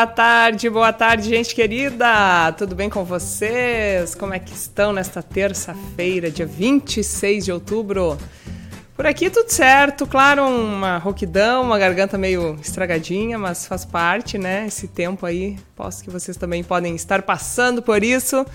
boa 0.00 0.06
tarde, 0.06 0.70
boa 0.70 0.92
tarde, 0.94 1.28
gente 1.28 1.54
querida! 1.54 2.50
Tudo 2.56 2.74
bem 2.74 2.88
com 2.88 3.04
vocês? 3.04 4.14
Como 4.14 4.32
é 4.32 4.38
que 4.38 4.54
estão 4.54 4.94
nesta 4.94 5.22
terça-feira, 5.22 6.30
dia 6.30 6.46
26 6.46 7.44
de 7.44 7.52
outubro? 7.52 8.16
Por 8.96 9.06
aqui 9.06 9.28
tudo 9.28 9.50
certo, 9.50 10.06
claro, 10.06 10.46
uma 10.46 10.96
rouquidão, 10.96 11.62
uma 11.64 11.78
garganta 11.78 12.16
meio 12.16 12.58
estragadinha, 12.62 13.38
mas 13.38 13.66
faz 13.66 13.84
parte, 13.84 14.38
né? 14.38 14.64
Esse 14.66 14.88
tempo 14.88 15.26
aí, 15.26 15.58
posso 15.76 16.02
que 16.02 16.08
vocês 16.08 16.34
também 16.34 16.64
podem 16.64 16.94
estar 16.96 17.20
passando 17.20 17.82
por 17.82 18.02
isso, 18.02 18.46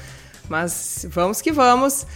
mas 0.50 1.05
vamos 1.12 1.43
que 1.43 1.52
vamos. 1.52 2.07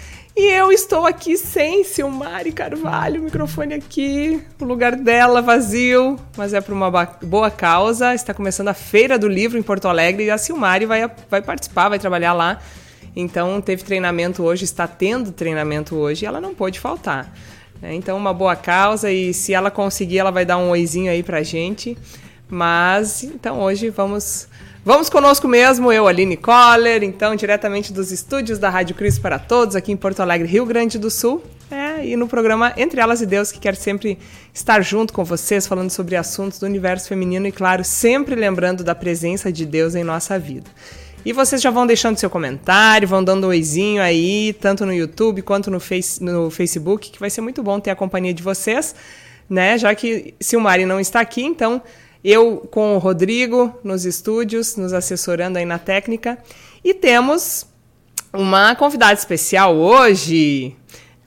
E 0.42 0.54
eu 0.54 0.72
estou 0.72 1.06
aqui 1.06 1.36
sem 1.36 1.84
Silmari 1.84 2.54
Carvalho, 2.54 3.22
microfone 3.22 3.74
aqui, 3.74 4.42
o 4.58 4.64
lugar 4.64 4.96
dela 4.96 5.42
vazio, 5.42 6.18
mas 6.38 6.54
é 6.54 6.62
por 6.62 6.72
uma 6.72 6.90
boa 7.22 7.52
causa. 7.52 8.16
Está 8.16 8.34
começando 8.34 8.70
a 8.70 8.74
Feira 8.74 9.20
do 9.20 9.28
Livro 9.28 9.58
em 9.58 9.62
Porto 9.62 9.90
Alegre 9.90 10.24
e 10.24 10.32
a 10.32 10.38
Silmari 10.38 10.86
vai, 10.86 11.12
vai 11.30 11.42
participar, 11.42 11.90
vai 11.90 12.00
trabalhar 12.00 12.32
lá. 12.32 12.62
Então 13.14 13.60
teve 13.60 13.84
treinamento 13.84 14.42
hoje, 14.42 14.64
está 14.64 14.88
tendo 14.88 15.34
treinamento 15.34 15.98
hoje 15.98 16.24
e 16.24 16.26
ela 16.26 16.40
não 16.40 16.56
pôde 16.56 16.80
faltar. 16.80 17.36
Né? 17.82 17.94
Então 17.96 18.16
uma 18.16 18.34
boa 18.34 18.56
causa 18.56 19.12
e 19.12 19.34
se 19.34 19.54
ela 19.54 19.70
conseguir, 19.70 20.20
ela 20.20 20.32
vai 20.32 20.46
dar 20.46 20.58
um 20.58 20.70
oizinho 20.70 21.12
aí 21.12 21.22
pra 21.22 21.44
gente. 21.44 21.98
Mas 22.48 23.26
então 23.26 23.60
hoje 23.60 23.90
vamos 23.90 24.48
Vamos 24.86 25.10
conosco 25.10 25.46
mesmo, 25.46 25.92
eu, 25.92 26.08
Aline 26.08 26.38
Coller, 26.38 27.04
então, 27.04 27.36
diretamente 27.36 27.92
dos 27.92 28.14
estúdios 28.14 28.58
da 28.58 28.70
Rádio 28.70 28.96
Cristo 28.96 29.20
para 29.20 29.38
Todos, 29.38 29.76
aqui 29.76 29.92
em 29.92 29.98
Porto 29.98 30.22
Alegre, 30.22 30.48
Rio 30.48 30.66
Grande 30.66 30.98
do 30.98 31.12
Sul. 31.12 31.44
É, 31.70 32.08
e 32.08 32.16
no 32.16 32.30
programa 32.30 32.74
Entre 32.78 33.02
Elas 33.02 33.22
e 33.22 33.26
Deus, 33.26 33.52
que 33.52 33.60
quer 33.60 33.76
sempre 33.76 34.18
estar 34.54 34.82
junto 34.82 35.14
com 35.14 35.24
vocês, 35.26 35.68
falando 35.68 35.90
sobre 35.90 36.16
assuntos 36.16 36.60
do 36.60 36.66
universo 36.66 37.10
feminino 37.10 37.46
e, 37.46 37.52
claro, 37.52 37.84
sempre 37.84 38.36
lembrando 38.36 38.82
da 38.82 38.96
presença 38.96 39.52
de 39.52 39.66
Deus 39.66 39.96
em 39.96 40.04
nossa 40.04 40.40
vida. 40.40 40.72
E 41.26 41.34
vocês 41.34 41.62
já 41.62 41.70
vão 41.70 41.86
deixando 41.86 42.18
seu 42.18 42.30
comentário, 42.30 43.06
vão 43.06 43.22
dando 43.22 43.48
um 43.48 43.50
oizinho 43.50 44.02
aí, 44.02 44.54
tanto 44.62 44.86
no 44.86 44.94
YouTube 44.94 45.42
quanto 45.42 45.70
no, 45.70 45.82
face, 45.82 46.24
no 46.24 46.50
Facebook, 46.50 47.12
que 47.12 47.20
vai 47.20 47.30
ser 47.30 47.42
muito 47.42 47.62
bom 47.62 47.82
ter 47.82 47.92
a 47.92 47.96
companhia 47.96 48.34
de 48.34 48.42
vocês, 48.42 48.96
né? 49.50 49.78
Já 49.78 49.94
que 49.94 50.34
Silmari 50.40 50.86
não 50.86 51.02
está 51.02 51.20
aqui, 51.20 51.44
então 51.44 51.82
eu 52.24 52.68
com 52.72 52.96
o 52.96 53.00
Rodrigo 53.00 53.74
nos 53.84 54.06
estúdios, 54.06 54.76
nos 54.76 54.94
assessorando 54.94 55.58
aí 55.58 55.66
na 55.66 55.80
técnica. 55.80 56.38
E 56.84 56.94
temos 56.94 57.66
uma 58.34 58.76
convidada 58.76 59.14
especial 59.14 59.76
hoje. 59.76 60.76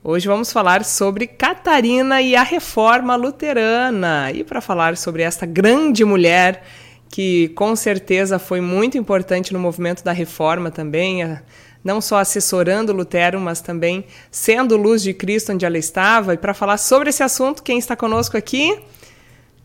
Hoje 0.05 0.27
vamos 0.27 0.53
falar 0.53 0.85
sobre 0.85 1.27
Catarina 1.27 2.20
e 2.20 2.35
a 2.35 2.43
reforma 2.43 3.17
luterana. 3.17 4.31
E 4.33 4.45
para 4.45 4.61
falar 4.61 4.97
sobre 4.97 5.23
esta 5.23 5.47
grande 5.47 6.05
mulher 6.05 6.63
que 7.09 7.48
com 7.51 7.77
certeza 7.77 8.39
foi 8.39 8.61
muito 8.61 8.97
importante 8.97 9.53
no 9.53 9.59
movimento 9.59 10.03
da 10.03 10.13
reforma 10.13 10.70
também, 10.70 11.39
não 11.85 12.01
só 12.01 12.17
assessorando 12.17 12.91
Lutero, 12.91 13.39
mas 13.39 13.61
também 13.61 14.07
sendo 14.31 14.79
luz 14.79 15.03
de 15.03 15.13
Cristo 15.13 15.53
onde 15.53 15.67
ela 15.67 15.77
estava. 15.77 16.33
E 16.33 16.39
para 16.39 16.55
falar 16.55 16.79
sobre 16.79 17.11
esse 17.11 17.23
assunto, 17.23 17.63
quem 17.63 17.79
está 17.79 17.95
conosco 17.95 18.37
aqui? 18.37 18.79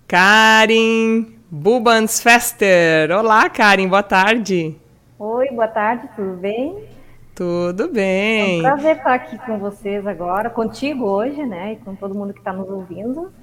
Karen 0.07 1.25
Bubansfester. 1.51 3.11
Olá, 3.11 3.49
Karen, 3.49 3.89
boa 3.89 4.01
tarde. 4.01 4.73
Oi, 5.19 5.49
boa 5.49 5.67
tarde, 5.67 6.07
tudo 6.15 6.37
bem? 6.37 6.85
Tudo 7.35 7.89
bem. 7.89 8.55
É 8.55 8.59
um 8.59 8.61
prazer 8.61 8.95
estar 8.95 9.13
aqui 9.13 9.37
com 9.39 9.59
vocês 9.59 10.07
agora, 10.07 10.49
contigo 10.49 11.03
hoje, 11.03 11.45
né, 11.45 11.73
e 11.73 11.75
com 11.75 11.93
todo 11.93 12.15
mundo 12.15 12.31
que 12.31 12.39
está 12.39 12.53
nos 12.53 12.69
ouvindo. 12.69 13.33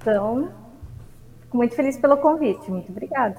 Então, 0.00 0.50
fico 1.42 1.56
muito 1.56 1.76
feliz 1.76 1.96
pelo 1.96 2.16
convite, 2.16 2.68
muito 2.68 2.90
obrigada. 2.90 3.36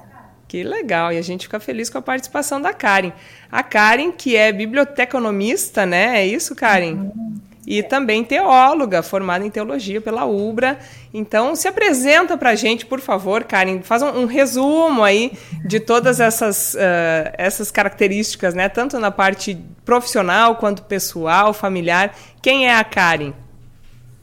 Que 0.48 0.64
legal, 0.64 1.12
e 1.12 1.18
a 1.18 1.22
gente 1.22 1.44
fica 1.44 1.60
feliz 1.60 1.90
com 1.90 1.98
a 1.98 2.02
participação 2.02 2.58
da 2.58 2.72
Karen. 2.72 3.12
A 3.50 3.62
Karen, 3.62 4.12
que 4.12 4.34
é 4.34 4.50
biblioteconomista, 4.50 5.84
né? 5.84 6.22
É 6.22 6.26
isso, 6.26 6.56
Karen? 6.56 6.94
Uhum. 6.94 7.31
E 7.66 7.78
é. 7.78 7.82
também 7.82 8.24
teóloga, 8.24 9.02
formada 9.02 9.46
em 9.46 9.50
teologia 9.50 10.00
pela 10.00 10.24
UBRA. 10.24 10.78
Então, 11.14 11.54
se 11.54 11.68
apresenta 11.68 12.36
para 12.36 12.50
a 12.50 12.54
gente, 12.54 12.84
por 12.84 13.00
favor, 13.00 13.44
Karen. 13.44 13.82
Faz 13.82 14.02
um, 14.02 14.22
um 14.22 14.26
resumo 14.26 15.02
aí 15.02 15.32
de 15.64 15.78
todas 15.78 16.18
essas, 16.18 16.74
uh, 16.74 17.32
essas 17.34 17.70
características, 17.70 18.54
né? 18.54 18.68
Tanto 18.68 18.98
na 18.98 19.10
parte 19.10 19.54
profissional 19.84 20.56
quanto 20.56 20.82
pessoal, 20.82 21.52
familiar. 21.52 22.14
Quem 22.40 22.66
é 22.68 22.76
a 22.76 22.82
Karen? 22.82 23.32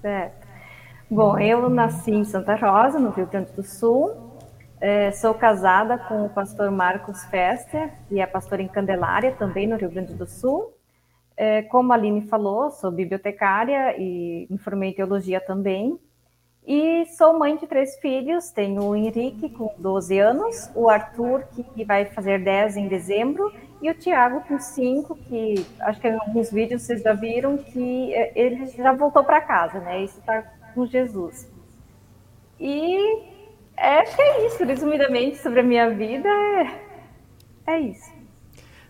Certo. 0.01 0.39
Bom, 1.09 1.39
eu 1.39 1.69
nasci 1.69 2.11
em 2.11 2.23
Santa 2.23 2.55
Rosa, 2.55 2.99
no 2.99 3.09
Rio 3.09 3.25
Grande 3.25 3.51
do 3.53 3.63
Sul. 3.63 4.29
É, 4.81 5.11
sou 5.11 5.33
casada 5.33 5.97
com 5.97 6.25
o 6.25 6.29
pastor 6.29 6.71
Marcos 6.71 7.23
Fester, 7.25 7.91
e 8.11 8.21
é 8.21 8.25
pastor 8.25 8.59
em 8.59 8.67
Candelária, 8.67 9.31
também 9.33 9.67
no 9.67 9.75
Rio 9.75 9.89
Grande 9.89 10.13
do 10.13 10.25
Sul. 10.25 10.73
É, 11.41 11.61
como 11.61 11.93
a 11.93 11.95
Aline 11.95 12.27
falou, 12.27 12.69
sou 12.69 12.91
bibliotecária 12.91 13.95
e 13.97 14.45
me 14.49 14.57
formei 14.57 14.89
em 14.89 14.93
teologia 14.93 15.39
também. 15.39 15.97
E 16.67 17.05
sou 17.17 17.39
mãe 17.39 17.55
de 17.55 17.65
três 17.65 17.97
filhos. 17.99 18.51
Tenho 18.51 18.83
o 18.83 18.93
Henrique, 18.93 19.49
com 19.49 19.73
12 19.77 20.19
anos, 20.19 20.69
o 20.75 20.89
Arthur, 20.89 21.45
que 21.73 21.85
vai 21.85 22.03
fazer 22.03 22.43
10 22.43 22.75
em 22.75 22.89
dezembro, 22.89 23.53
e 23.81 23.89
o 23.89 23.93
Tiago, 23.93 24.41
com 24.41 24.59
5, 24.59 25.15
que 25.15 25.65
acho 25.79 26.01
que 26.01 26.09
em 26.09 26.19
alguns 26.19 26.51
vídeos 26.51 26.81
vocês 26.81 27.01
já 27.01 27.13
viram 27.13 27.57
que 27.57 28.13
é, 28.13 28.33
ele 28.35 28.65
já 28.65 28.91
voltou 28.91 29.23
para 29.23 29.39
casa, 29.39 29.79
né? 29.79 30.03
Esse 30.03 30.19
está 30.19 30.41
com 30.75 30.85
Jesus. 30.85 31.49
E 32.59 32.97
é, 33.77 33.99
acho 33.99 34.13
que 34.13 34.21
é 34.21 34.45
isso, 34.45 34.65
resumidamente, 34.65 35.37
sobre 35.37 35.61
a 35.61 35.63
minha 35.63 35.89
vida. 35.89 36.27
É, 36.27 37.75
é 37.75 37.79
isso. 37.79 38.11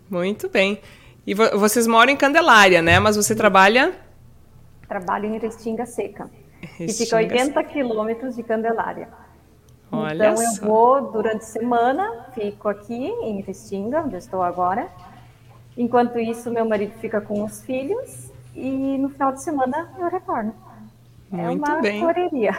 Muito 0.10 0.50
bem. 0.50 0.82
E 1.30 1.34
vo 1.36 1.44
vocês 1.60 1.86
moram 1.86 2.12
em 2.12 2.18
Candelária, 2.18 2.82
né? 2.82 3.00
Mas 3.00 3.16
você 3.16 3.36
trabalha? 3.36 3.94
Trabalho 4.88 5.26
em 5.28 5.38
Restinga 5.38 5.86
Seca, 5.86 6.28
Restinga 6.60 6.88
que 6.88 6.94
fica 6.94 7.18
a 7.18 7.20
80 7.20 7.64
quilômetros 7.66 8.36
de 8.36 8.42
Candelária. 8.42 9.10
Olha 9.92 10.32
então 10.32 10.38
só. 10.38 10.44
eu 10.44 10.68
vou 10.68 11.12
durante 11.12 11.44
a 11.44 11.48
semana, 11.48 12.26
fico 12.34 12.68
aqui 12.68 13.06
em 13.06 13.42
Restinga, 13.42 14.02
onde 14.02 14.16
estou 14.16 14.42
agora. 14.42 14.88
Enquanto 15.78 16.18
isso, 16.18 16.50
meu 16.50 16.68
marido 16.68 16.94
fica 17.00 17.22
com 17.22 17.44
os 17.44 17.62
filhos 17.62 18.32
e 18.56 18.98
no 18.98 19.10
final 19.10 19.32
de 19.32 19.44
semana 19.44 19.88
eu 20.00 20.10
retorno. 20.10 20.56
Muito 21.30 21.64
é 21.64 21.70
uma 21.70 21.80
bem. 21.80 22.02
correria. 22.02 22.58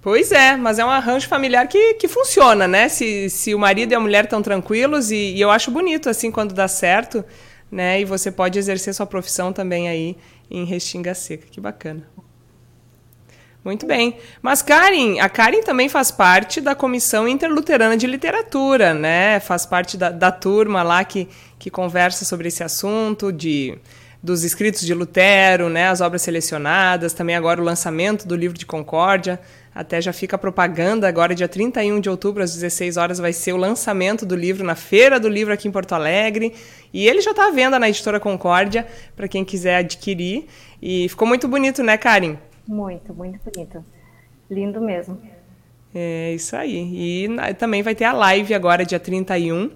Pois 0.00 0.32
é, 0.32 0.56
mas 0.56 0.78
é 0.78 0.84
um 0.84 0.88
arranjo 0.88 1.28
familiar 1.28 1.68
que, 1.68 1.94
que 1.94 2.08
funciona, 2.08 2.66
né? 2.66 2.88
Se, 2.88 3.28
se 3.28 3.54
o 3.54 3.58
marido 3.58 3.92
e 3.92 3.94
a 3.94 4.00
mulher 4.00 4.24
estão 4.24 4.40
tranquilos, 4.40 5.10
e, 5.10 5.34
e 5.34 5.40
eu 5.42 5.50
acho 5.50 5.70
bonito, 5.70 6.08
assim, 6.08 6.30
quando 6.30 6.54
dá 6.54 6.68
certo 6.68 7.22
né? 7.70 8.00
E 8.00 8.04
você 8.04 8.30
pode 8.30 8.58
exercer 8.58 8.94
sua 8.94 9.06
profissão 9.06 9.52
também 9.52 9.88
aí 9.88 10.16
em 10.50 10.64
Restinga 10.64 11.14
Seca. 11.14 11.46
Que 11.50 11.60
bacana. 11.60 12.06
Muito 13.66 13.84
bem. 13.84 14.16
Mas 14.40 14.62
Karen, 14.62 15.18
a 15.18 15.28
Karen 15.28 15.60
também 15.60 15.88
faz 15.88 16.12
parte 16.12 16.60
da 16.60 16.72
Comissão 16.72 17.26
Interluterana 17.26 17.96
de 17.96 18.06
Literatura, 18.06 18.94
né? 18.94 19.40
Faz 19.40 19.66
parte 19.66 19.96
da, 19.96 20.08
da 20.08 20.30
turma 20.30 20.84
lá 20.84 21.02
que, 21.04 21.28
que 21.58 21.68
conversa 21.68 22.24
sobre 22.24 22.46
esse 22.46 22.62
assunto 22.62 23.32
de 23.32 23.76
dos 24.26 24.42
escritos 24.42 24.80
de 24.80 24.92
Lutero, 24.92 25.68
né, 25.68 25.86
as 25.86 26.00
obras 26.00 26.20
selecionadas, 26.22 27.12
também 27.12 27.36
agora 27.36 27.60
o 27.60 27.64
lançamento 27.64 28.26
do 28.26 28.34
livro 28.34 28.58
de 28.58 28.66
Concórdia. 28.66 29.38
Até 29.72 30.00
já 30.00 30.12
fica 30.12 30.34
a 30.34 30.38
propaganda 30.38 31.06
agora, 31.06 31.32
dia 31.32 31.46
31 31.46 32.00
de 32.00 32.10
outubro, 32.10 32.42
às 32.42 32.52
16 32.52 32.96
horas, 32.96 33.18
vai 33.18 33.32
ser 33.32 33.52
o 33.52 33.56
lançamento 33.56 34.26
do 34.26 34.34
livro 34.34 34.66
na 34.66 34.74
Feira 34.74 35.20
do 35.20 35.28
Livro 35.28 35.54
aqui 35.54 35.68
em 35.68 35.70
Porto 35.70 35.92
Alegre. 35.92 36.52
E 36.92 37.06
ele 37.06 37.20
já 37.20 37.30
está 37.30 37.46
à 37.46 37.50
venda 37.52 37.78
na 37.78 37.88
editora 37.88 38.18
Concórdia, 38.18 38.84
para 39.14 39.28
quem 39.28 39.44
quiser 39.44 39.76
adquirir. 39.76 40.46
E 40.82 41.08
ficou 41.08 41.28
muito 41.28 41.46
bonito, 41.46 41.82
né, 41.84 41.96
Karen? 41.96 42.36
Muito, 42.66 43.14
muito 43.14 43.38
bonito. 43.44 43.84
Lindo 44.50 44.80
mesmo. 44.80 45.20
É 45.94 46.32
isso 46.34 46.56
aí. 46.56 47.24
E 47.24 47.54
também 47.54 47.82
vai 47.82 47.94
ter 47.94 48.04
a 48.04 48.12
live 48.12 48.54
agora, 48.54 48.84
dia 48.84 48.98
31, 48.98 49.70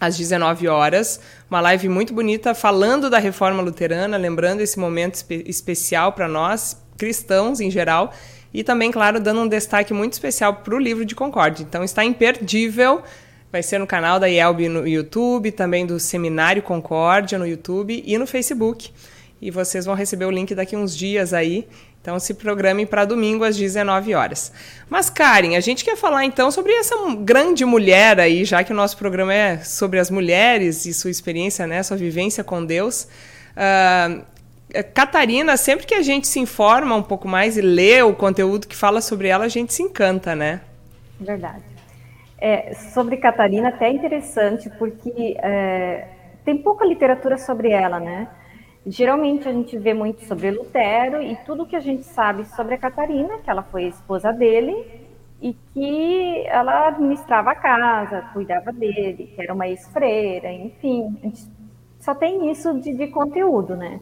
às 0.00 0.16
19 0.16 0.68
horas. 0.68 1.20
Uma 1.50 1.60
live 1.60 1.88
muito 1.88 2.12
bonita 2.14 2.54
falando 2.54 3.08
da 3.08 3.18
reforma 3.18 3.62
luterana, 3.62 4.16
lembrando 4.16 4.60
esse 4.60 4.78
momento 4.78 5.14
espe 5.14 5.44
especial 5.46 6.12
para 6.12 6.28
nós, 6.28 6.82
cristãos 6.96 7.60
em 7.60 7.70
geral 7.70 8.12
e 8.56 8.64
também, 8.64 8.90
claro, 8.90 9.20
dando 9.20 9.42
um 9.42 9.48
destaque 9.48 9.92
muito 9.92 10.14
especial 10.14 10.54
para 10.54 10.74
o 10.74 10.78
livro 10.78 11.04
de 11.04 11.14
Concórdia. 11.14 11.62
Então 11.62 11.84
está 11.84 12.04
imperdível. 12.04 13.02
Vai 13.52 13.62
ser 13.62 13.78
no 13.78 13.86
canal 13.86 14.18
da 14.18 14.28
IELB 14.28 14.68
no 14.68 14.88
YouTube, 14.88 15.52
também 15.52 15.86
do 15.86 16.00
Seminário 16.00 16.62
Concórdia 16.62 17.38
no 17.38 17.46
YouTube 17.46 18.02
e 18.04 18.18
no 18.18 18.26
Facebook. 18.26 18.90
E 19.40 19.50
vocês 19.50 19.84
vão 19.84 19.94
receber 19.94 20.24
o 20.24 20.30
link 20.30 20.54
daqui 20.54 20.74
uns 20.74 20.96
dias 20.96 21.34
aí. 21.34 21.68
Então 22.06 22.20
se 22.20 22.34
programem 22.34 22.86
para 22.86 23.04
domingo 23.04 23.42
às 23.42 23.56
19 23.56 24.14
horas. 24.14 24.52
Mas, 24.88 25.10
Karen, 25.10 25.56
a 25.56 25.60
gente 25.60 25.84
quer 25.84 25.96
falar 25.96 26.24
então 26.24 26.52
sobre 26.52 26.70
essa 26.70 26.94
grande 27.18 27.64
mulher 27.64 28.20
aí, 28.20 28.44
já 28.44 28.62
que 28.62 28.72
o 28.72 28.76
nosso 28.76 28.96
programa 28.96 29.34
é 29.34 29.56
sobre 29.58 29.98
as 29.98 30.08
mulheres 30.08 30.86
e 30.86 30.94
sua 30.94 31.10
experiência, 31.10 31.66
né, 31.66 31.82
sua 31.82 31.96
vivência 31.96 32.44
com 32.44 32.64
Deus. 32.64 33.08
Uh, 33.56 34.24
Catarina, 34.94 35.56
sempre 35.56 35.84
que 35.84 35.96
a 35.96 36.02
gente 36.02 36.28
se 36.28 36.38
informa 36.38 36.94
um 36.94 37.02
pouco 37.02 37.26
mais 37.26 37.56
e 37.56 37.60
lê 37.60 38.00
o 38.02 38.14
conteúdo 38.14 38.68
que 38.68 38.76
fala 38.76 39.00
sobre 39.00 39.26
ela, 39.26 39.44
a 39.44 39.48
gente 39.48 39.74
se 39.74 39.82
encanta, 39.82 40.36
né? 40.36 40.60
Verdade. 41.18 41.64
É, 42.38 42.72
sobre 42.94 43.16
Catarina, 43.16 43.70
até 43.70 43.86
é 43.86 43.90
interessante, 43.90 44.70
porque 44.78 45.36
é, 45.42 46.06
tem 46.44 46.56
pouca 46.56 46.84
literatura 46.84 47.36
sobre 47.36 47.70
ela, 47.70 47.98
né? 47.98 48.28
Geralmente 48.88 49.48
a 49.48 49.52
gente 49.52 49.76
vê 49.76 49.92
muito 49.92 50.24
sobre 50.26 50.48
Lutero 50.52 51.20
e 51.20 51.34
tudo 51.44 51.66
que 51.66 51.74
a 51.74 51.80
gente 51.80 52.04
sabe 52.04 52.44
sobre 52.44 52.76
a 52.76 52.78
Catarina, 52.78 53.38
que 53.38 53.50
ela 53.50 53.64
foi 53.64 53.86
esposa 53.88 54.32
dele 54.32 55.04
e 55.42 55.54
que 55.74 56.46
ela 56.46 56.86
administrava 56.86 57.50
a 57.50 57.54
casa, 57.56 58.22
cuidava 58.32 58.72
dele, 58.72 59.32
que 59.34 59.42
era 59.42 59.52
uma 59.52 59.66
ex-freira, 59.66 60.52
enfim, 60.52 61.18
a 61.18 61.26
gente 61.26 61.50
só 61.98 62.14
tem 62.14 62.48
isso 62.48 62.80
de, 62.80 62.94
de 62.94 63.08
conteúdo, 63.08 63.74
né? 63.74 64.00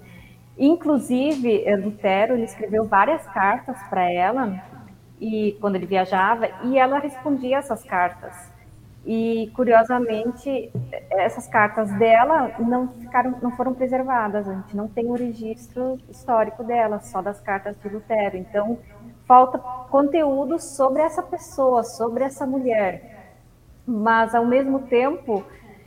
Inclusive, 0.59 1.65
Lutero 1.77 2.35
ele 2.35 2.45
escreveu 2.45 2.85
várias 2.85 3.27
cartas 3.29 3.83
para 3.89 4.13
ela 4.13 4.63
e 5.19 5.57
quando 5.63 5.77
ele 5.77 5.87
viajava 5.87 6.51
e 6.63 6.79
ela 6.79 6.99
respondia 6.99 7.57
essas 7.57 7.83
cartas. 7.85 8.53
E 9.07 9.51
curiosamente, 9.55 10.73
essas 11.11 11.47
cartas 11.47 11.91
dela 11.99 12.53
não 12.59 12.89
ficaram, 12.89 13.39
não 13.43 13.51
foram 13.51 13.75
preservadas. 13.75 14.49
A 14.49 14.55
gente 14.55 14.75
não 14.75 14.89
tem 14.89 15.07
o 15.07 15.13
registro 15.13 15.99
histórico 16.09 16.65
dela, 16.65 17.01
só 17.01 17.21
das 17.21 17.39
cartas 17.41 17.77
de 17.81 17.89
Lutero. 17.89 18.37
Então, 18.37 18.79
falta 19.27 19.59
conteúdo 19.91 20.59
sobre 20.59 21.03
essa 21.03 21.23
pessoa, 21.23 21.83
sobre 21.83 22.25
essa 22.25 22.47
mulher. 22.47 23.35
Mas 23.87 24.35
ao 24.35 24.47
mesmo 24.47 24.81
tempo, 24.81 25.45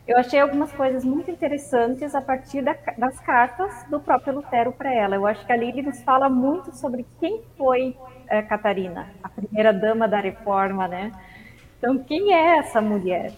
eu 0.08 0.18
achei 0.18 0.40
algumas 0.40 0.72
coisas 0.72 1.04
muito 1.04 1.32
interessantes 1.32 2.14
a 2.14 2.22
partir 2.22 2.62
da, 2.62 2.76
das 2.98 3.20
cartas 3.20 3.84
do 3.90 4.00
próprio 4.00 4.36
Lutero 4.36 4.72
para 4.72 4.94
ela. 4.94 5.16
Eu 5.16 5.26
acho 5.26 5.44
que 5.44 5.52
ali 5.52 5.70
ele 5.70 5.82
nos 5.82 6.02
fala 6.04 6.30
muito 6.30 6.74
sobre 6.76 7.06
quem 7.20 7.42
foi 7.58 7.98
é, 8.28 8.44
Catarina, 8.44 9.10
a 9.24 9.28
primeira 9.28 9.74
dama 9.74 10.08
da 10.08 10.20
reforma, 10.20 10.88
né? 10.88 11.12
Então, 11.78 11.98
quem 12.00 12.34
é 12.34 12.58
essa 12.58 12.82
mulher? 12.82 13.32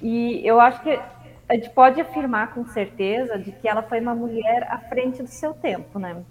E 0.00 0.46
eu 0.46 0.60
acho 0.60 0.82
que 0.82 1.00
a 1.48 1.54
gente 1.54 1.70
pode 1.70 2.00
afirmar 2.00 2.52
com 2.52 2.64
certeza 2.66 3.38
de 3.38 3.52
que 3.52 3.66
ela 3.66 3.82
foi 3.82 4.00
uma 4.00 4.14
mulher 4.14 4.66
à 4.70 4.78
frente 4.78 5.22
do 5.22 5.28
seu 5.28 5.54
tempo, 5.54 5.98
né? 5.98 6.22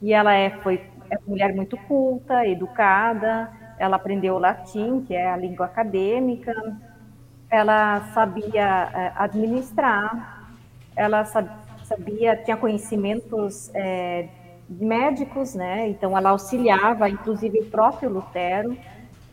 E 0.00 0.12
ela 0.12 0.34
é, 0.34 0.50
foi 0.50 0.80
é 1.10 1.18
uma 1.18 1.28
mulher 1.28 1.54
muito 1.54 1.76
culta, 1.76 2.46
educada, 2.46 3.50
ela 3.78 3.96
aprendeu 3.96 4.38
latim, 4.38 5.04
que 5.06 5.14
é 5.14 5.30
a 5.30 5.36
língua 5.36 5.66
acadêmica, 5.66 6.54
ela 7.50 8.00
sabia 8.12 8.90
é, 8.92 9.12
administrar, 9.14 10.50
ela 10.96 11.24
sabia, 11.24 12.36
tinha 12.36 12.56
conhecimentos 12.56 13.70
é, 13.74 14.28
médicos, 14.68 15.54
né? 15.54 15.88
Então 15.88 16.16
ela 16.16 16.30
auxiliava, 16.30 17.08
inclusive 17.08 17.60
o 17.60 17.66
próprio 17.66 18.10
Lutero, 18.10 18.76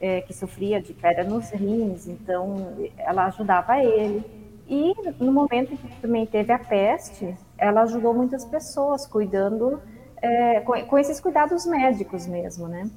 é, 0.03 0.19
que 0.19 0.33
sofria 0.33 0.81
de 0.81 0.93
pedra 0.93 1.23
nos 1.23 1.49
rins, 1.49 2.07
então 2.07 2.75
ela 2.97 3.27
ajudava 3.27 3.81
ele. 3.81 4.21
E 4.67 4.93
no 5.17 5.31
momento 5.31 5.77
que 5.77 6.01
também 6.01 6.25
teve 6.25 6.51
a 6.51 6.59
peste, 6.59 7.33
ela 7.57 7.83
ajudou 7.83 8.13
muitas 8.13 8.43
pessoas 8.43 9.07
cuidando, 9.07 9.81
é, 10.21 10.59
com, 10.59 10.73
com, 10.87 10.97
esses 10.97 11.21
cuidados 11.21 11.65
médicos 11.65 12.27
mesmo, 12.27 12.67
né? 12.67 12.89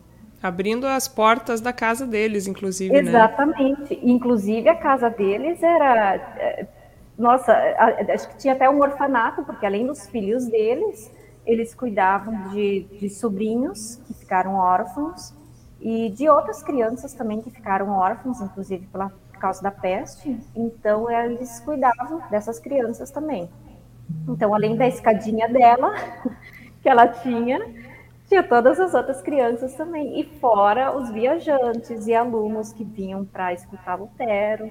Abrindo 0.43 0.85
as 0.85 1.07
portas 1.07 1.61
da 1.61 1.73
casa 1.73 2.05
deles, 2.05 2.49
inclusive, 2.49 2.93
né? 2.93 2.99
Exatamente. 2.99 3.95
Né? 3.95 4.01
Inclusive 4.03 4.69
a 4.69 4.75
casa 4.75 5.09
deles 5.09 5.63
era, 5.63 6.15
é, 6.17 6.67
nossa, 7.17 7.53
acho 8.13 8.31
que 8.31 8.37
tinha 8.37 8.55
até 8.55 8.69
um 8.69 8.81
orfanato, 8.81 9.45
porque 9.45 9.65
além 9.65 9.87
dos 9.87 10.09
filhos 10.09 10.45
deles, 10.47 11.09
eles 11.47 11.73
cuidavam 11.73 12.49
de, 12.51 12.81
de 12.99 13.09
sobrinhos 13.09 14.03
que 14.09 14.15
ficaram 14.15 14.57
órfãos 14.57 15.33
e 15.81 16.11
de 16.11 16.29
outras 16.29 16.63
crianças 16.63 17.13
também 17.13 17.41
que 17.41 17.51
ficaram 17.51 17.91
órfãos, 17.91 18.41
inclusive 18.41 18.87
pela, 18.87 19.11
por 19.31 19.39
causa 19.39 19.63
da 19.63 19.71
peste. 19.71 20.39
Então, 20.55 21.11
eles 21.11 21.61
cuidavam 21.61 22.23
dessas 22.31 22.59
crianças 22.59 23.11
também. 23.11 23.49
Então, 24.29 24.55
além 24.55 24.77
da 24.77 24.87
escadinha 24.87 25.49
dela, 25.49 25.95
que 26.83 26.89
ela 26.89 27.09
tinha, 27.09 27.61
tinha 28.29 28.43
todas 28.43 28.81
as 28.81 28.95
outras 28.95 29.21
crianças 29.21 29.75
também. 29.75 30.21
E 30.21 30.25
fora 30.41 30.97
os 30.97 31.11
viajantes 31.11 32.07
e 32.07 32.15
alunos 32.15 32.73
que 32.73 32.85
vinham 32.85 33.25
para 33.25 33.53
escutar 33.53 33.97
Lutero. 33.97 34.71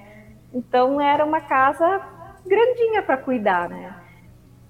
Então, 0.54 1.00
era 1.00 1.24
uma 1.24 1.42
casa 1.42 2.02
grandinha 2.46 3.04
para 3.04 3.18
cuidar, 3.18 3.70
né? 3.70 4.05